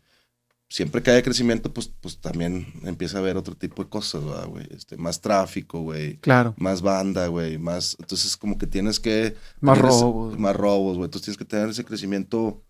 [0.68, 4.46] siempre que haya crecimiento, pues, pues también empieza a haber otro tipo de cosas, ¿verdad,
[4.48, 4.66] güey?
[4.70, 6.54] Este, más tráfico, güey Claro.
[6.58, 9.36] más banda, güey, más, entonces como que tienes que...
[9.60, 10.38] Más tienes- robos.
[10.38, 12.62] Más robos, güey, entonces tienes que tener ese crecimiento,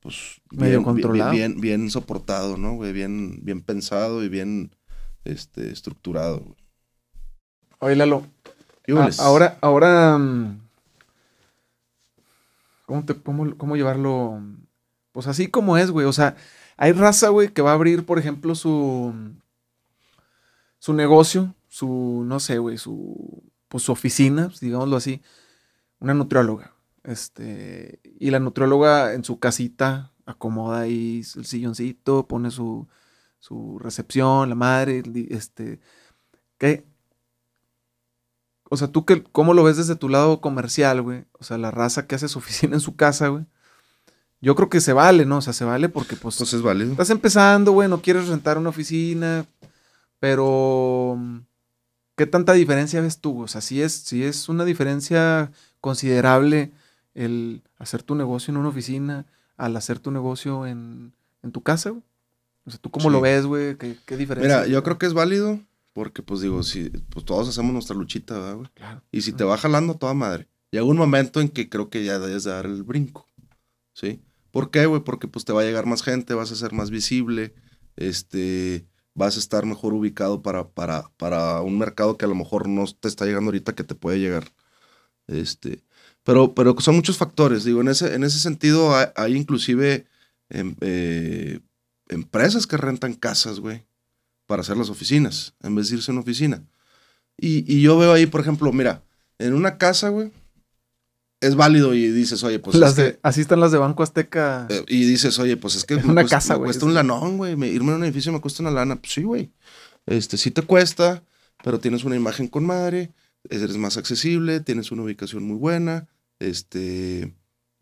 [0.00, 0.40] pues...
[0.50, 1.32] Medio bien- controlado.
[1.32, 2.92] Bien, bien, bien soportado, ¿no, güey?
[2.92, 4.70] Bien, bien pensado y bien,
[5.32, 6.56] este, estructurado, güey.
[7.80, 8.26] Oye, Lalo,
[9.18, 10.60] ahora, ahora, mm,
[12.86, 14.40] ¿cómo, te, cómo, cómo llevarlo?
[15.12, 16.06] Pues así como es, güey.
[16.06, 16.36] O sea,
[16.76, 19.14] hay raza, güey, que va a abrir, por ejemplo, su,
[20.78, 25.22] su negocio, su, no sé, güey, su, pues su oficina, pues, digámoslo así,
[26.00, 26.74] una nutrióloga.
[27.04, 32.86] Este, y la nutrióloga en su casita acomoda ahí el silloncito, pone su,
[33.38, 35.80] su recepción, la madre, este,
[36.58, 36.84] ¿qué?
[38.70, 41.24] O sea, tú que, ¿cómo lo ves desde tu lado comercial, güey?
[41.32, 43.46] O sea, la raza que hace su oficina en su casa, güey.
[44.40, 45.38] Yo creo que se vale, ¿no?
[45.38, 46.36] O sea, se vale porque, pues.
[46.36, 46.92] Pues es válido.
[46.92, 49.46] Estás empezando, güey, no quieres rentar una oficina,
[50.20, 51.18] pero.
[52.16, 53.42] ¿Qué tanta diferencia ves tú?
[53.42, 56.72] O sea, si es, si es una diferencia considerable
[57.14, 59.26] el hacer tu negocio en una oficina
[59.56, 61.12] al hacer tu negocio en,
[61.42, 62.02] en tu casa, güey.
[62.68, 63.76] O sea, ¿tú cómo lo ves, güey?
[63.76, 64.58] ¿Qué, qué diferencia?
[64.58, 65.60] Mira, yo creo que es válido
[65.92, 68.68] porque, pues digo, si, pues todos hacemos nuestra luchita, ¿verdad, güey?
[68.74, 69.02] Claro.
[69.10, 70.48] Y si te va jalando toda madre.
[70.70, 73.26] Llega un momento en que creo que ya debes de dar el brinco,
[73.94, 74.20] ¿sí?
[74.50, 75.02] ¿Por qué, güey?
[75.02, 77.54] Porque pues te va a llegar más gente, vas a ser más visible,
[77.96, 82.68] este, vas a estar mejor ubicado para, para, para un mercado que a lo mejor
[82.68, 84.52] no te está llegando ahorita que te puede llegar.
[85.26, 85.82] Este,
[86.22, 90.06] pero, pero son muchos factores, digo, en ese, en ese sentido hay, hay inclusive
[90.50, 91.60] em, eh,
[92.08, 93.84] empresas que rentan casas, güey,
[94.46, 96.62] para hacer las oficinas, en vez de irse a una oficina.
[97.36, 99.02] Y, y yo veo ahí, por ejemplo, mira,
[99.38, 100.32] en una casa, güey,
[101.40, 104.02] es válido y dices, oye, pues las es de, que- así están las de Banco
[104.02, 104.66] Azteca.
[104.70, 107.36] eh, y dices, oye, pues es que una cuesta, casa, me güey, cuesta un lanón,
[107.36, 107.54] güey.
[107.56, 108.96] me- Irme a un edificio me cuesta una lana.
[108.96, 109.52] Pues sí, güey.
[110.06, 111.22] Este, sí te cuesta,
[111.62, 113.12] pero tienes una imagen con madre,
[113.50, 116.08] eres más accesible, tienes una ubicación muy buena,
[116.40, 117.34] este,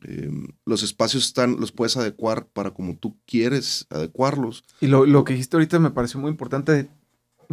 [0.05, 4.64] em, los espacios están, los puedes adecuar para como tú quieres adecuarlos.
[4.80, 6.88] Y lo, lo que dijiste ahorita me pareció muy importante.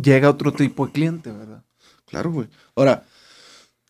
[0.02, 1.64] Llega otro tipo de cliente, ¿verdad?
[2.06, 2.48] Claro, güey.
[2.76, 3.06] Ahora,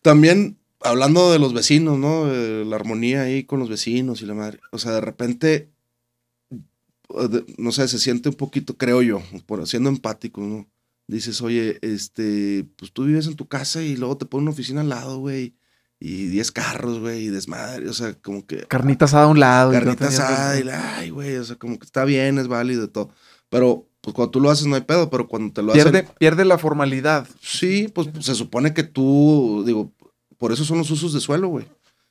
[0.02, 2.26] también hablando de los vecinos, ¿no?
[2.26, 4.60] De la armonía ahí con los vecinos y la madre.
[4.70, 5.70] O sea, de repente,
[7.58, 10.68] no sé, se siente un poquito, creo yo, por siendo empático, ¿no?
[11.06, 14.80] Dices, oye, este, pues tú vives en tu casa y luego te ponen una oficina
[14.82, 15.54] al lado, güey.
[16.06, 17.88] Y 10 carros, güey, y desmadre.
[17.88, 19.72] O sea, como que Carnita asada a un lado.
[19.72, 23.08] carnita asada y ay, güey, o sea, como que está bien, es válido y todo.
[23.48, 26.14] Pero, pues cuando tú lo haces no hay pedo, pero cuando te lo Pierde, hacen...
[26.18, 27.26] pierde la formalidad.
[27.40, 29.94] Sí, pues se supone que tú, digo,
[30.36, 31.66] por eso son los usos de suelo, güey.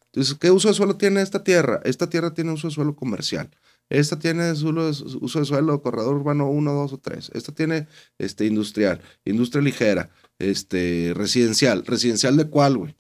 [0.05, 1.79] Entonces, ¿qué uso de suelo tiene esta tierra?
[1.83, 3.51] Esta tierra tiene uso de suelo comercial.
[3.89, 7.29] Esta tiene uso de, uso de suelo corredor urbano 1, 2 o 3.
[7.35, 7.87] Esta tiene
[8.17, 11.85] este, industrial, industria ligera, este, residencial.
[11.85, 12.95] ¿Residencial de cuál, güey?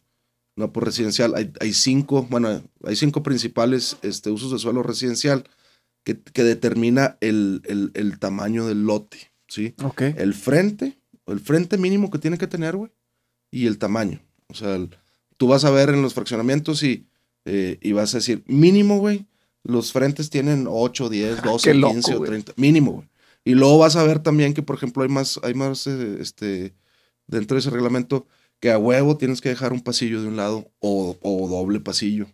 [0.55, 1.33] No, por residencial.
[1.35, 5.43] Hay, hay cinco, bueno, hay cinco principales este, usos de suelo residencial
[6.03, 9.73] que, que determina el, el, el tamaño del lote, ¿sí?
[9.83, 10.01] Ok.
[10.01, 12.91] el frente, el frente mínimo que tiene que tener, güey,
[13.51, 14.21] y el tamaño.
[14.49, 14.95] O sea, el-
[15.37, 17.07] tú vas a ver en los fraccionamientos y,
[17.45, 19.25] eh, y vas a decir, mínimo, güey,
[19.63, 22.29] los frentes tienen 8, 10, 12, qué loco, 15 o güey.
[22.29, 23.09] 30, mínimo, güey.
[23.45, 26.75] Y luego vas a ver también que, por ejemplo, hay más, hay más, eh, este,
[27.27, 28.27] dentro de ese reglamento,
[28.63, 32.27] que a huevo tienes que dejar un pasillo de un lado o, o doble pasillo.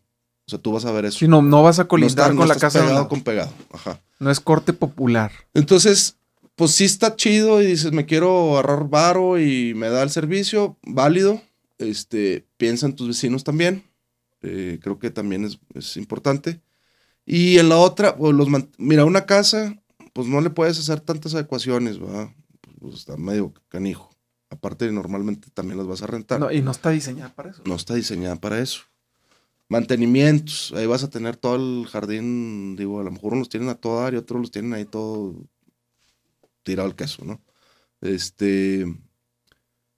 [0.45, 1.17] O sea, tú vas a ver eso.
[1.17, 3.21] Si no, no vas a No colindar está- con no la estás casa pegado con
[3.23, 3.51] pegado.
[3.73, 3.99] Ajá.
[4.19, 5.31] No es corte popular.
[5.55, 6.17] Entonces,
[6.55, 10.77] pues sí está chido y dices, me quiero ahorrar varo y me da el servicio,
[10.83, 11.41] válido.
[11.79, 13.83] Este, piensa en tus vecinos también.
[14.43, 16.61] Eh, creo que también es, es importante.
[17.25, 19.81] Y en la otra, pues los mira, una casa,
[20.13, 22.29] pues no le puedes hacer tantas adecuaciones, ¿verdad?
[22.79, 24.11] Pues está medio canijo.
[24.51, 26.39] Aparte, normalmente también las vas a rentar.
[26.39, 27.61] No, y no está diseñada para eso.
[27.65, 28.81] No está diseñada para eso.
[29.67, 33.75] Mantenimientos, ahí vas a tener todo el jardín, digo, a lo mejor unos tienen a
[33.75, 35.35] dar y otros los tienen ahí todo
[36.63, 37.39] tirado al queso, ¿no?
[38.01, 38.81] Este,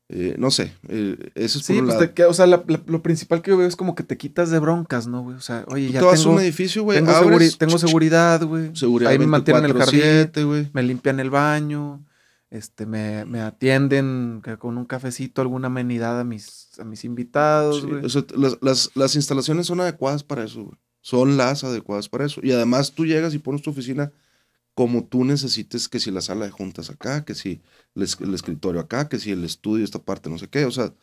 [0.09, 2.09] eh, no sé, eh, eso es Sí, por un pues lado.
[2.13, 4.49] te o sea, la- la- lo principal que yo veo es como que te quitas
[4.51, 5.37] de broncas, ¿no, güey?
[5.37, 7.77] O sea, oye, Tú ya te a tengo, un edificio, güey, tengo, abres, seguri- tengo
[7.77, 8.75] seguridad, güey.
[8.75, 10.69] seguridad Ahí me mantienen el jardín, 24/7, güey.
[10.73, 12.03] me limpian el baño,
[12.51, 17.87] este, me, me atienden con un cafecito, alguna amenidad a mis, a mis invitados, Sí,
[17.87, 18.05] güey.
[18.05, 20.77] o sea, las, las- las instalaciones son adecuadas para eso, güey.
[21.03, 22.41] Son las adecuadas para eso.
[22.43, 24.11] Y además tú llegas y pones tu oficina
[24.75, 27.61] como tú necesites, que si la sala de juntas acá, que si
[27.95, 30.65] el escritorio acá, que si el estudio, esta parte, no sé qué.
[30.65, 30.93] O sea,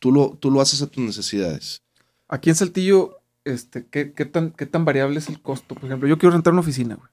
[0.00, 1.82] tú lo, tú lo haces a tus necesidades.
[2.28, 5.74] Aquí en Saltillo, este, ¿qué, qué tan, ¿qué tan variable es el costo?
[5.74, 7.08] Por ejemplo, yo quiero rentar una oficina, güey.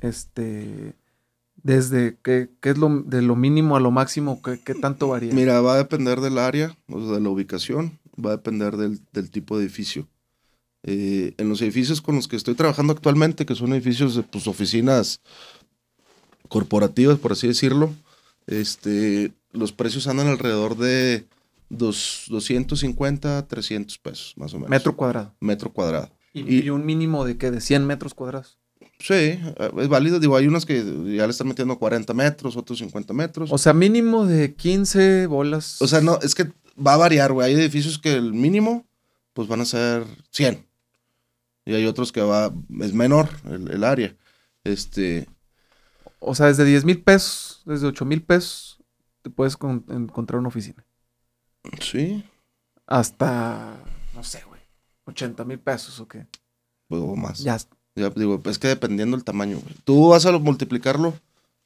[0.00, 0.94] Este,
[1.62, 5.32] desde qué, qué es lo, de lo mínimo a lo máximo, qué, qué tanto varía.
[5.34, 9.00] Mira, va a depender del área, o sea, de la ubicación, va a depender del,
[9.12, 10.06] del tipo de edificio.
[10.84, 14.46] Eh, en los edificios con los que estoy trabajando actualmente, que son edificios de pues,
[14.46, 15.20] oficinas
[16.48, 17.94] corporativas, por así decirlo,
[18.46, 21.26] este, los precios andan alrededor de
[21.68, 24.70] dos, 250 300 pesos, más o menos.
[24.70, 25.34] Metro cuadrado.
[25.40, 26.10] Metro cuadrado.
[26.32, 28.58] Y, Y- y un mínimo de qué, de 100 metros cuadrados.
[29.00, 30.18] Sí, eh, es válido.
[30.18, 30.76] Digo, hay unas que
[31.16, 33.52] ya le están metiendo 40 metros, otros 50 metros.
[33.52, 35.80] O sea, mínimo de 15 bolas.
[35.80, 36.50] O sea, no, es que
[36.84, 37.48] va a variar, güey.
[37.48, 38.86] Hay edificios que el mínimo,
[39.34, 40.66] pues van a ser 100.
[41.64, 44.16] Y hay otros que va, es menor el, el área.
[44.64, 45.28] Este,
[46.18, 48.78] O sea, desde 10 mil pesos, desde 8 mil pesos,
[49.22, 50.84] te puedes con- encontrar una oficina.
[51.80, 52.24] sí,
[52.86, 53.76] Hasta,
[54.14, 54.60] no sé, güey,
[55.04, 56.26] 80 mil pesos o qué.
[56.88, 57.40] o más.
[57.40, 57.58] Ya,
[58.16, 59.74] Digo, es que dependiendo del tamaño, güey.
[59.84, 61.18] Tú vas a lo- multiplicarlo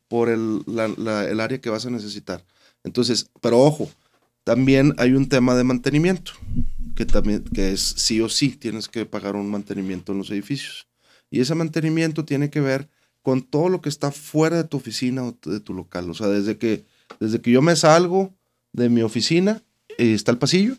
[0.08, 2.44] por el, la- el área que vas a necesitar.
[2.84, 3.90] Entonces, pero ojo,
[4.44, 6.32] también hay un tema de mantenimiento,
[6.96, 10.86] que también, que es sí o sí, tienes que pagar un mantenimiento en los edificios.
[11.30, 12.88] Y ese mantenimiento tiene que ver
[13.22, 16.10] con todo lo que está fuera de tu oficina o de tu local.
[16.10, 16.84] O sea, desde que,
[17.20, 18.34] desde que yo me salgo
[18.72, 19.62] de mi oficina,
[19.96, 20.74] eh, está el pasillo,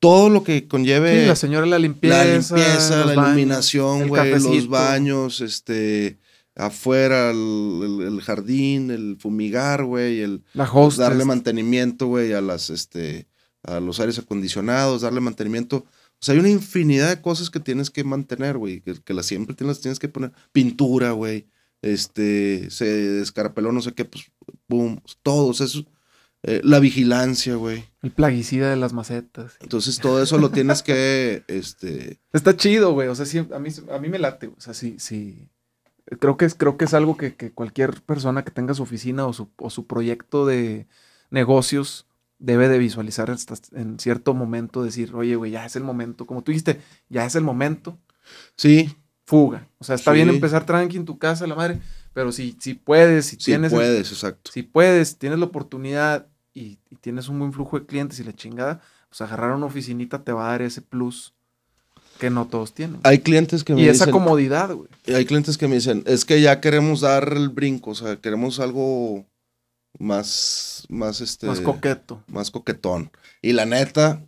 [0.00, 2.24] todo lo que conlleve Sí, la señora la limpieza.
[2.24, 6.18] la limpieza, la baños, iluminación, güey, los baños, este,
[6.54, 12.70] afuera, el, el- el jardín, el fumigar, güey, el La darle mantenimiento, güey, a las,
[12.70, 13.26] este,
[13.62, 15.78] a los aires acondicionados, darle mantenimiento.
[16.20, 19.26] O sea, hay una infinidad de cosas que tienes que mantener, güey, que, que las
[19.26, 20.32] siempre tienes, tienes que poner.
[20.52, 21.46] Pintura, güey,
[21.82, 24.24] este, se descarapeló, no sé qué, pues,
[24.68, 25.84] boom, todos eso.
[26.42, 27.84] Eh, la vigilancia, güey.
[28.02, 29.56] El plaguicida de las macetas.
[29.60, 33.08] Entonces todo eso lo tienes que, este, Está chido, güey.
[33.08, 34.48] O sea, sí, a mí, a mí me late.
[34.48, 35.48] O sea, sí, sí.
[36.20, 39.26] Creo que es, creo que es algo que, que cualquier persona que tenga su oficina
[39.26, 40.86] o su, o su proyecto de
[41.30, 42.06] negocios
[42.38, 46.24] debe de visualizar hasta en cierto momento, decir, oye, güey, ya es el momento.
[46.26, 47.98] Como tú dijiste, ya es el momento.
[48.56, 48.94] sí,
[49.26, 49.68] Fuga.
[49.78, 50.14] O sea, está Sí.
[50.16, 51.80] bien empezar tranqui en tu casa, la madre.
[52.18, 53.72] Pero si, si puedes, si sí tienes.
[53.72, 54.50] puedes, exacto.
[54.52, 58.34] si puedes, tienes la oportunidad y, y tienes un buen flujo de clientes y la
[58.34, 61.32] chingada, pues agarrar una oficinita te va a dar ese plus
[62.18, 62.98] que no todos tienen.
[63.04, 64.88] Hay clientes que me Y esa dicen, comodidad, güey.
[65.14, 68.58] hay clientes que me dicen, es que ya queremos dar el brinco, o sea, queremos
[68.58, 69.24] algo
[70.00, 72.24] más, más este, Más coqueto.
[72.26, 73.12] más coquetón.
[73.42, 74.24] Y la neta,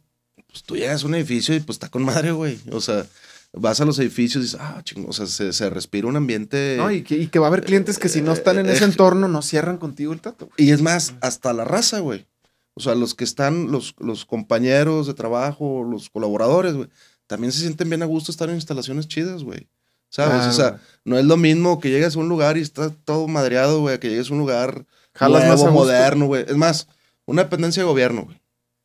[0.47, 2.61] pues tú llegas a un edificio y pues está con madre, güey.
[2.71, 3.05] O sea,
[3.53, 6.77] vas a los edificios y dices, ah, chingo, o sea, se, se respira un ambiente.
[6.79, 6.91] ¿no?
[6.91, 8.89] Y, que, y que va a haber clientes que si no están en ese eh,
[8.89, 10.47] entorno no cierran contigo el trato.
[10.47, 10.69] güey.
[10.69, 12.27] Y es más, hasta la raza, güey.
[12.75, 16.89] O sea, los que están, los, los compañeros de trabajo, los colaboradores, güey,
[17.27, 19.69] también se sienten bien a gusto estar en instalaciones chidas, güey.
[20.09, 20.47] ¿Sabes?
[20.47, 23.81] O sea, no es lo mismo que llegues a un lugar y está todo madreado,
[23.81, 24.85] güey, que llegues a un lugar
[25.15, 26.45] Jalas nuevo, más moderno, güey.
[26.49, 26.89] Es más,
[27.27, 28.41] una dependencia de gobierno, güey.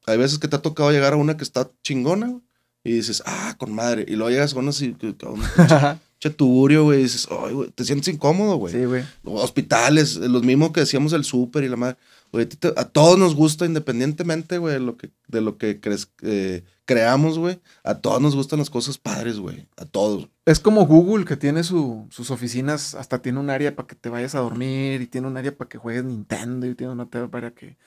[0.05, 2.43] Hay veces que te ha tocado llegar a una que está chingona, güey,
[2.85, 4.05] y dices, ah, con madre.
[4.07, 5.41] Y luego llegas a una así, que- que- un
[6.19, 9.03] pinche tuburio, güey, y dices, ay, güey, te sientes incómodo, güey sí, güey.
[9.25, 11.97] hospitales, los mismos que decíamos el súper y la madre.
[12.31, 16.63] Güey, a todos nos gusta, independientemente, güey, de lo que, de lo que crees, eh,
[16.85, 17.59] creamos, güey.
[17.83, 19.67] A todos nos gustan las cosas padres, güey.
[19.77, 20.27] A todos.
[20.45, 24.09] Es como Google que tiene su- sus oficinas, hasta tiene un área para que te
[24.09, 27.27] vayas a dormir y tiene un área para que juegues Nintendo y tiene una área
[27.29, 27.77] para que...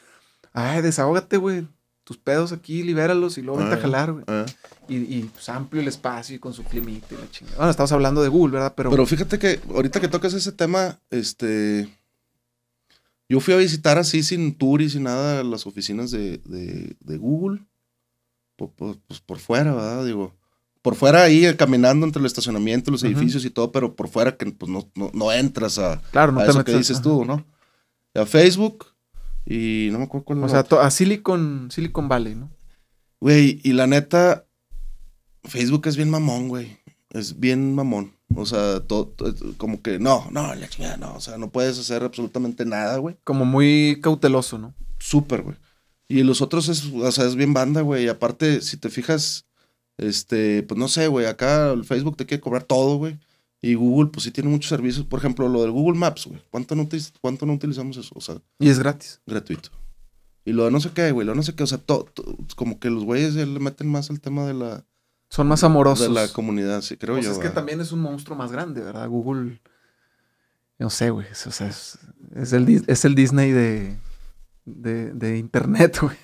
[0.52, 1.66] Ay, desahógate, güey.
[2.08, 3.80] Tus pedos aquí, libéralos y luego vente a Ah.
[3.82, 4.24] jalar, güey.
[4.26, 4.46] ¿eh?
[4.88, 7.58] Y, y pues amplio el espacio y con su climita y la chingada.
[7.58, 8.72] Bueno, estamos hablando de Google, ¿verdad?
[8.74, 11.86] Pero, Pero fíjate que ahorita que tocas ese tema, este.
[13.28, 17.16] Yo fui a visitar así sin tour y sin nada las oficinas de, de- de
[17.18, 17.60] Google.
[18.56, 20.06] Por, por- pues por fuera, ¿verdad?
[20.06, 20.34] Digo.
[20.80, 24.34] Por fuera ahí eh, caminando entre el estacionamiento, los edificios y todo, pero por fuera
[24.38, 26.72] que pues no, no, no entras a, claro, no a te eso metes.
[26.72, 27.02] que dices ajá.
[27.04, 27.44] tú, ¿no?
[28.14, 28.86] A Facebook
[29.50, 32.50] y no me acuerdo cuál O sea, a Silicon, Silicon Valley, ¿no?
[33.18, 34.46] Güey, y la neta,
[35.44, 36.78] Facebook es bien mamón, güey.
[37.10, 38.12] Es bien mamón.
[38.34, 39.14] O sea, todo,
[39.56, 41.14] como que no, no, la chingada, no.
[41.14, 43.16] O sea, no puedes hacer absolutamente nada, güey.
[43.24, 44.74] Como muy cauteloso, ¿no?
[44.98, 45.56] Súper, güey.
[46.08, 48.04] Y los otros es, o sea, es bien banda, güey.
[48.04, 49.46] Y aparte, si te fijas,
[49.96, 53.18] este, pues no sé, güey, acá el Facebook te quiere cobrar todo, güey.
[53.60, 55.04] Y Google, pues sí tiene muchos servicios.
[55.04, 56.40] Por ejemplo, lo del Google Maps, güey.
[56.50, 56.88] ¿Cuánto no,
[57.20, 58.12] ¿Cuánto no utilizamos eso?
[58.14, 59.20] O sea, Y es gratis.
[59.26, 59.70] gratuito.
[60.44, 61.64] Y lo de no sé qué, güey, lo de no sé qué.
[61.64, 64.54] O sea, to- to- como que los güeyes ya le meten más al tema de
[64.54, 64.84] la,
[65.28, 66.06] Son más amorosos.
[66.06, 67.32] de la comunidad, sí, creo Pues yo.
[67.32, 67.54] es que ¿verdad?
[67.56, 69.08] también es un monstruo más grande, ¿verdad?
[69.08, 69.60] Google.
[70.78, 71.26] No sé, güey.
[71.30, 71.98] es- O sea, es,
[72.36, 73.96] es el, es el Disney de,
[74.64, 76.16] de, de internet, güey.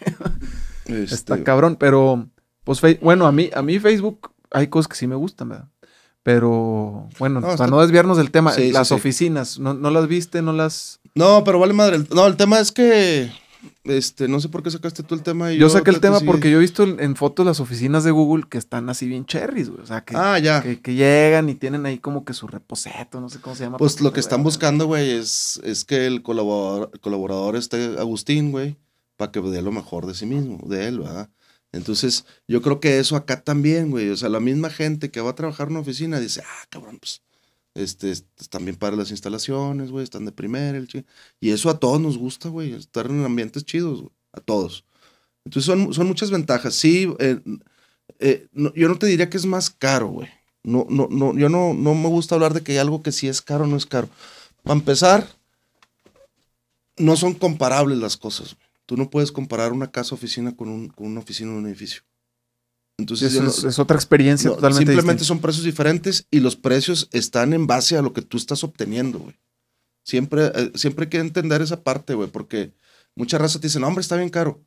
[0.86, 2.28] Este, Está cabrón, pero.
[2.62, 5.68] Pues, bueno, a mí, a mí Facebook hay cosas que sí me gustan, ¿verdad?
[6.24, 8.94] Pero, bueno, No, para está- no desviarnos del tema, Sí, las sí.
[8.94, 10.42] oficinas, ¿no, ¿no las viste?
[10.42, 10.98] ¿No las...?
[11.14, 11.98] No, pero vale madre.
[12.12, 13.30] No, el tema es que.
[13.84, 15.52] Este, no sé por qué sacaste tú el tema.
[15.52, 18.44] y Yo saqué el tema porque yo he visto en, fotos las oficinas de Google
[18.48, 19.82] que están así bien cherries, güey.
[19.82, 20.62] O sea, que, Ah, ya.
[20.62, 23.76] que, que llegan y tienen ahí como que su reposeto, no sé cómo se llama.
[23.78, 28.50] Pues lo que están buscando, güey, es, es que el colaborador, el colaborador esté Agustín,
[28.50, 28.76] güey,
[29.16, 31.28] para que dé lo mejor de sí mismo, de él, ¿verdad?
[31.74, 34.10] Entonces, yo creo que eso acá también, güey.
[34.10, 36.98] O sea, la misma gente que va a trabajar en una oficina dice, ah, cabrón,
[37.00, 37.22] pues
[37.74, 41.04] Este, están para las instalaciones, güey, están de primera, el chi-
[41.40, 44.84] Y eso a todos nos gusta, güey, estar en ambientes chidos, güey, a todos.
[45.44, 46.74] Entonces son, son muchas ventajas.
[46.76, 47.40] Sí, eh,
[48.20, 50.28] eh, no- yo no te diría que es más caro, güey.
[50.64, 53.28] No, no, no, yo no, no me gusta hablar de que hay algo que sí
[53.28, 54.08] es caro o no es caro.
[54.62, 55.28] Para empezar,
[56.96, 58.54] no son comparables las cosas.
[58.54, 58.63] güey.
[58.86, 62.02] Tú no puedes comparar una casa oficina con, un, con una oficina en un edificio.
[62.98, 65.26] Entonces, Eso yo no- es, otra experiencia no, totalmente simplemente distinta.
[65.28, 69.18] son precios diferentes y los precios están en base a lo que tú estás obteniendo,
[69.18, 69.34] güey.
[70.04, 72.72] Siempre, eh, siempre hay que entender esa parte, güey, porque
[73.16, 74.60] mucha raza te dice, no, hombre, está bien caro.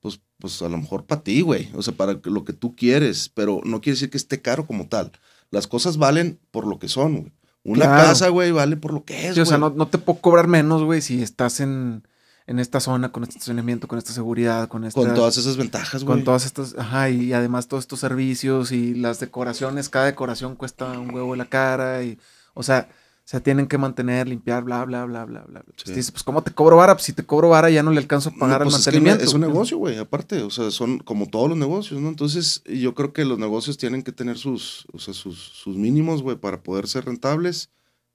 [0.00, 1.68] Pues, pues a lo mejor para ti, güey.
[1.74, 4.88] O sea, para lo que tú quieres, pero no quiere decir que esté caro como
[4.88, 5.12] tal.
[5.50, 7.32] Las cosas valen por lo que son, güey.
[7.62, 8.08] Una Claro.
[8.08, 10.48] casa, güey, vale por lo que es, Sí, o sea, no, no te puedo cobrar
[10.48, 12.02] menos, güey, si estás en,
[12.50, 15.00] en esta zona con este estacionamiento, con esta seguridad, con esta...
[15.00, 16.16] Con todas esas ventajas, güey.
[16.16, 20.98] con todas estas, ajá, y además todos estos servicios y las decoraciones, cada decoración cuesta
[20.98, 22.18] un huevo de la cara y,
[22.54, 22.88] o sea,
[23.24, 25.62] se tienen que mantener, limpiar, bla, bla, bla, bla, bla.
[25.62, 26.10] Pues Sí.
[26.10, 26.94] pues, ¿cómo te cobro vara?
[26.96, 28.84] Pues si te cobro vara ya no le alcanzo a pagar No, el pues es
[28.84, 29.24] que mantenimiento.
[29.24, 32.08] es un negocio, güey, aparte, o sea, son como todos los negocios, ¿no?
[32.08, 36.24] Entonces, yo creo que los negocios tienen que tener sus, o sea, sus, sus mínimos,
[36.24, 37.70] güey, para poder ser rentables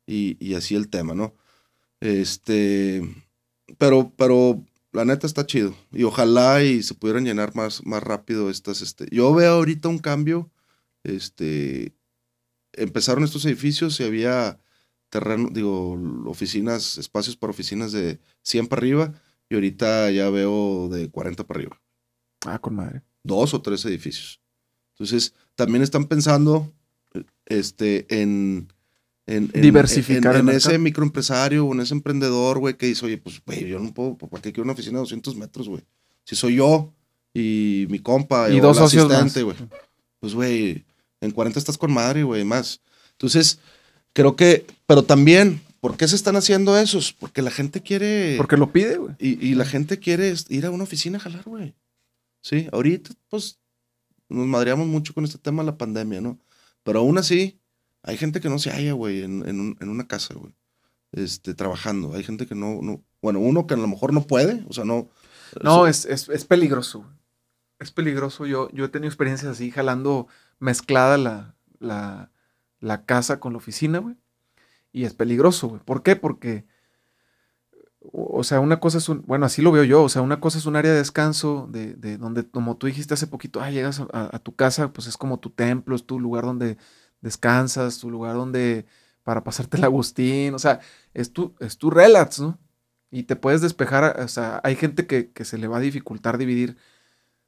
[0.06, 1.34] y, y así el tema, ¿no?
[2.02, 3.25] Este,
[3.78, 8.50] pero, pero la neta está chido y ojalá y se pudieran llenar más, más rápido
[8.50, 10.50] estas, este, yo veo ahorita un cambio,
[11.04, 11.94] este,
[12.74, 14.60] empezaron estos edificios y había
[15.10, 19.14] terreno, digo, oficinas, espacios para oficinas de 100 para arriba
[19.50, 21.82] y ahorita ya veo de 40 para arriba.
[22.46, 23.02] Ah, con madre.
[23.24, 24.42] Dos o tres edificios.
[24.94, 26.74] Entonces, también están pensando
[27.46, 28.72] este, en,
[29.28, 33.18] en, en- Diversificar en, en ese microempresario o en ese emprendedor, güey, que dice, oye,
[33.18, 35.82] pues, güey, yo no puedo, ¿para qué quiero una oficina de 200 metros, güey?
[36.24, 36.94] Si soy yo
[37.34, 39.58] y mi compa Y o dos socios asistente, güey.
[40.20, 40.86] Pues, güey,
[41.22, 42.82] en 40 estás con madre, güey, más.
[43.12, 43.60] Entonces,
[44.14, 47.14] creo que, pero también, ¿por qué se están haciendo esos?
[47.14, 48.36] Porque la gente quiere...
[48.38, 49.16] Porque lo pide, güey.
[49.20, 51.74] Y, y la gente quiere ir a una oficina a jalar, güey.
[52.42, 53.58] Sí, ahorita, pues,
[54.30, 56.40] nos madreamos mucho con este tema de la pandemia, ¿no?
[56.84, 57.60] Pero aún así,
[58.06, 60.54] hay gente que no se halla, güey, en, en un- en una casa, güey.
[61.12, 62.14] Este, trabajando.
[62.14, 64.84] Hay gente que no, no, bueno, uno que a lo mejor no puede, o sea,
[64.86, 65.10] no.
[65.64, 67.12] No, es, es, es peligroso, güey.
[67.80, 68.46] Es peligroso.
[68.46, 70.28] Yo, yo he tenido experiencias así, jalando
[70.60, 72.32] mezclada la, la,
[72.80, 74.16] la casa con la oficina, güey.
[74.92, 75.82] Y es peligroso, güey.
[75.84, 76.16] ¿Por qué?
[76.16, 76.66] Porque,
[78.02, 80.40] o o sea, una cosa es un, bueno, así lo veo yo, o sea, una
[80.40, 83.72] cosa es un área de descanso de, de donde, como tú dijiste hace poquito, ah,
[83.72, 86.78] llegas a, a tu casa, pues es como tu templo, es tu lugar donde
[87.26, 88.86] descansas, tu lugar donde,
[89.24, 90.80] para pasarte el Agustín, o sea,
[91.14, 92.58] es tu, es tu relax, ¿no?
[93.12, 96.38] Y te puedes despejar, o sea, hay gente que, que se le va a dificultar
[96.38, 96.78] dividir,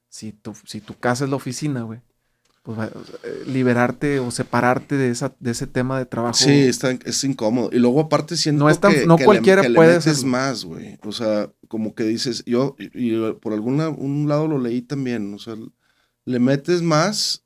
[0.09, 1.99] si tu, si tu casa es la oficina, güey,
[2.63, 6.35] pues va- o sea, eh, liberarte o separarte de, esa, de ese tema de trabajo.
[6.35, 7.69] Sí, está, es incómodo.
[7.71, 9.95] Y luego aparte siento No es tan- que, no que cualquiera le, que puede le
[9.99, 10.97] metes más, güey.
[11.05, 15.33] O sea, como que dices, yo, y, y por algún un lado lo leí también,
[15.33, 15.55] o sea,
[16.25, 17.43] le metes más,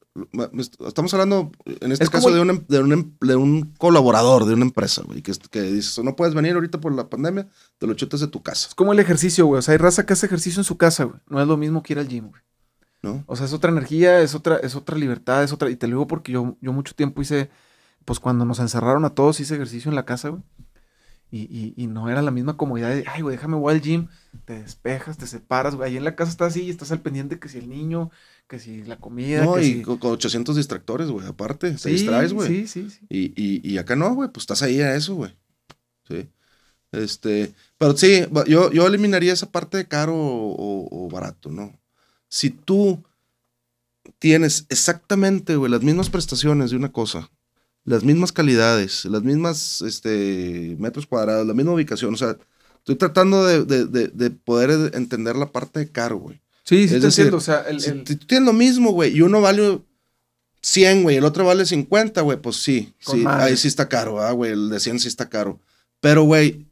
[0.88, 4.46] estamos hablando en este Es caso de un, em- de, un, em- de un colaborador
[4.46, 7.48] de una empresa, güey, que, que dices, no puedes venir ahorita por la pandemia,
[7.78, 9.60] te lo chutas de tu casa, Es como el ejercicio, güey.
[9.60, 11.20] O sea, hay raza que hace ejercicio en su casa, güey.
[11.28, 12.42] No es lo mismo que ir al gym, güey.
[13.04, 13.24] ¿no?
[13.26, 15.70] O sea, es otra energía, es otra, es otra libertad, es otra.
[15.72, 17.50] Y te lo digo porque yo, yo mucho tiempo hice,
[18.06, 20.44] pues cuando nos encerraron a todos, hice ejercicio en la casa, güey.
[21.34, 24.08] Y, y, y no era la misma comodidad de, ay, güey, déjame voy al gym,
[24.44, 25.92] te despejas, te separas, güey.
[25.92, 28.12] Ahí en la casa estás así y estás al pendiente que si el niño,
[28.50, 29.82] que si la comida, No, que y si...
[29.82, 32.50] con, con 800 distractores, güey, aparte, te Sí, distraes, güey.
[32.50, 33.06] Sí, sí, sí.
[33.10, 35.34] Y, y, y acá no, güey, pues estás ahí a eso, güey.
[36.08, 36.28] Sí.
[36.92, 41.80] Este, pero sí, yo, yo eliminaría esa parte de caro o- o barato, ¿no?
[42.28, 43.02] Si tú
[44.20, 47.30] tienes exactamente, güey, las mismas prestaciones de una cosa,
[47.84, 52.38] las mismas calidades, las mismas este, metros cuadrados, la misma ubicación, o sea,
[52.78, 56.42] estoy tratando de, de- de- de poder entender la parte de caro, güey.
[56.64, 57.38] Sí, sí, Es te decir, entiendo.
[57.38, 59.82] O sea, el, Si el- tú tienes lo mismo, güey, y uno vale
[60.62, 63.46] 100, güey, el otro vale 50, güey, pues sí, Con sí, madre.
[63.46, 65.60] ahí sí está caro, ah, güey, el de 100 sí está caro.
[66.00, 66.66] Pero, güey,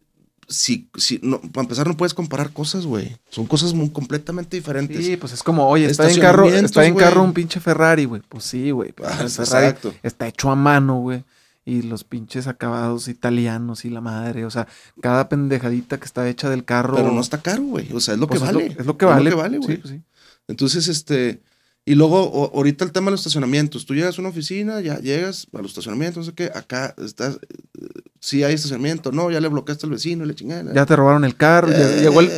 [0.49, 3.15] si, si, no, para empezar no puedes comparar cosas, güey.
[3.29, 5.05] Son cosas muy completamente diferentes.
[5.05, 8.23] sí, pues es como, oye, está en carro, está en carro un pinche Ferrari, güey.
[8.27, 8.93] Pues sí, güey.
[9.05, 9.93] Ah, exacto.
[10.01, 11.23] está hecho a mano, güey.
[11.65, 14.43] Y los pinches acabados italianos y la madre.
[14.45, 14.67] O sea,
[15.01, 16.95] cada pendejadita que está hecha del carro.
[16.95, 17.93] Pero no está caro, güey.
[17.93, 18.75] O sea, es lo pues que es vale.
[18.79, 19.29] es lo que vale.
[19.31, 19.61] güey.
[19.61, 20.01] Sí, pues sí.
[20.47, 21.41] Entonces, este.
[21.89, 23.85] Y luego, o- ahorita el tema de los estacionamientos.
[23.87, 26.51] Tú llegas a una oficina, ya llegas a los estacionamientos, no sé qué.
[26.53, 27.39] Acá estás.
[27.81, 27.87] eh,
[28.19, 29.11] Sí hay estacionamiento.
[29.11, 30.71] No, ya le bloqueaste al vecino y le chingada.
[30.73, 31.69] Ya te robaron el carro.
[31.71, 32.01] ya- Eh.
[32.01, 32.29] llegó el-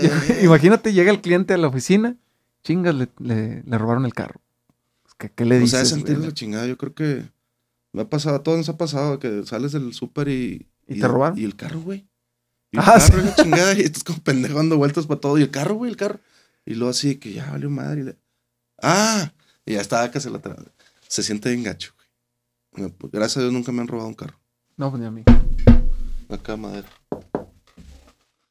[0.43, 2.15] imagínate, llega el cliente a la oficina.
[2.63, 4.39] Chingas, le, le- le robaron el carro.
[5.03, 5.71] Pues, ¿Qué, qué le o dices?
[5.89, 6.05] sea, güey?
[6.13, 6.65] sentir la chingada.
[6.67, 7.23] Yo creo que.
[7.93, 10.65] Me ha pasado, a todos nos ha pasado que sales del súper y.
[10.87, 11.37] ¿Y te robaron?
[11.37, 12.05] Y el carro, güey.
[12.71, 13.13] Y el Ah, carro, sí.
[13.21, 15.37] y la chingada, y estás como pendejo dando vueltas para todo.
[15.37, 16.19] Y el carro, güey, el carro.
[16.65, 18.01] Y luego así que ya valió madre.
[18.01, 18.17] y le-
[18.81, 19.33] Ah,
[19.65, 20.71] y ya estaba que se la tra-
[21.07, 21.93] Se siente bien gacho,
[22.73, 22.93] güey.
[23.11, 24.39] Gracias a Dios nunca me han robado un carro.
[24.77, 25.23] No, pues ni a mí.
[26.29, 26.87] Acá madera.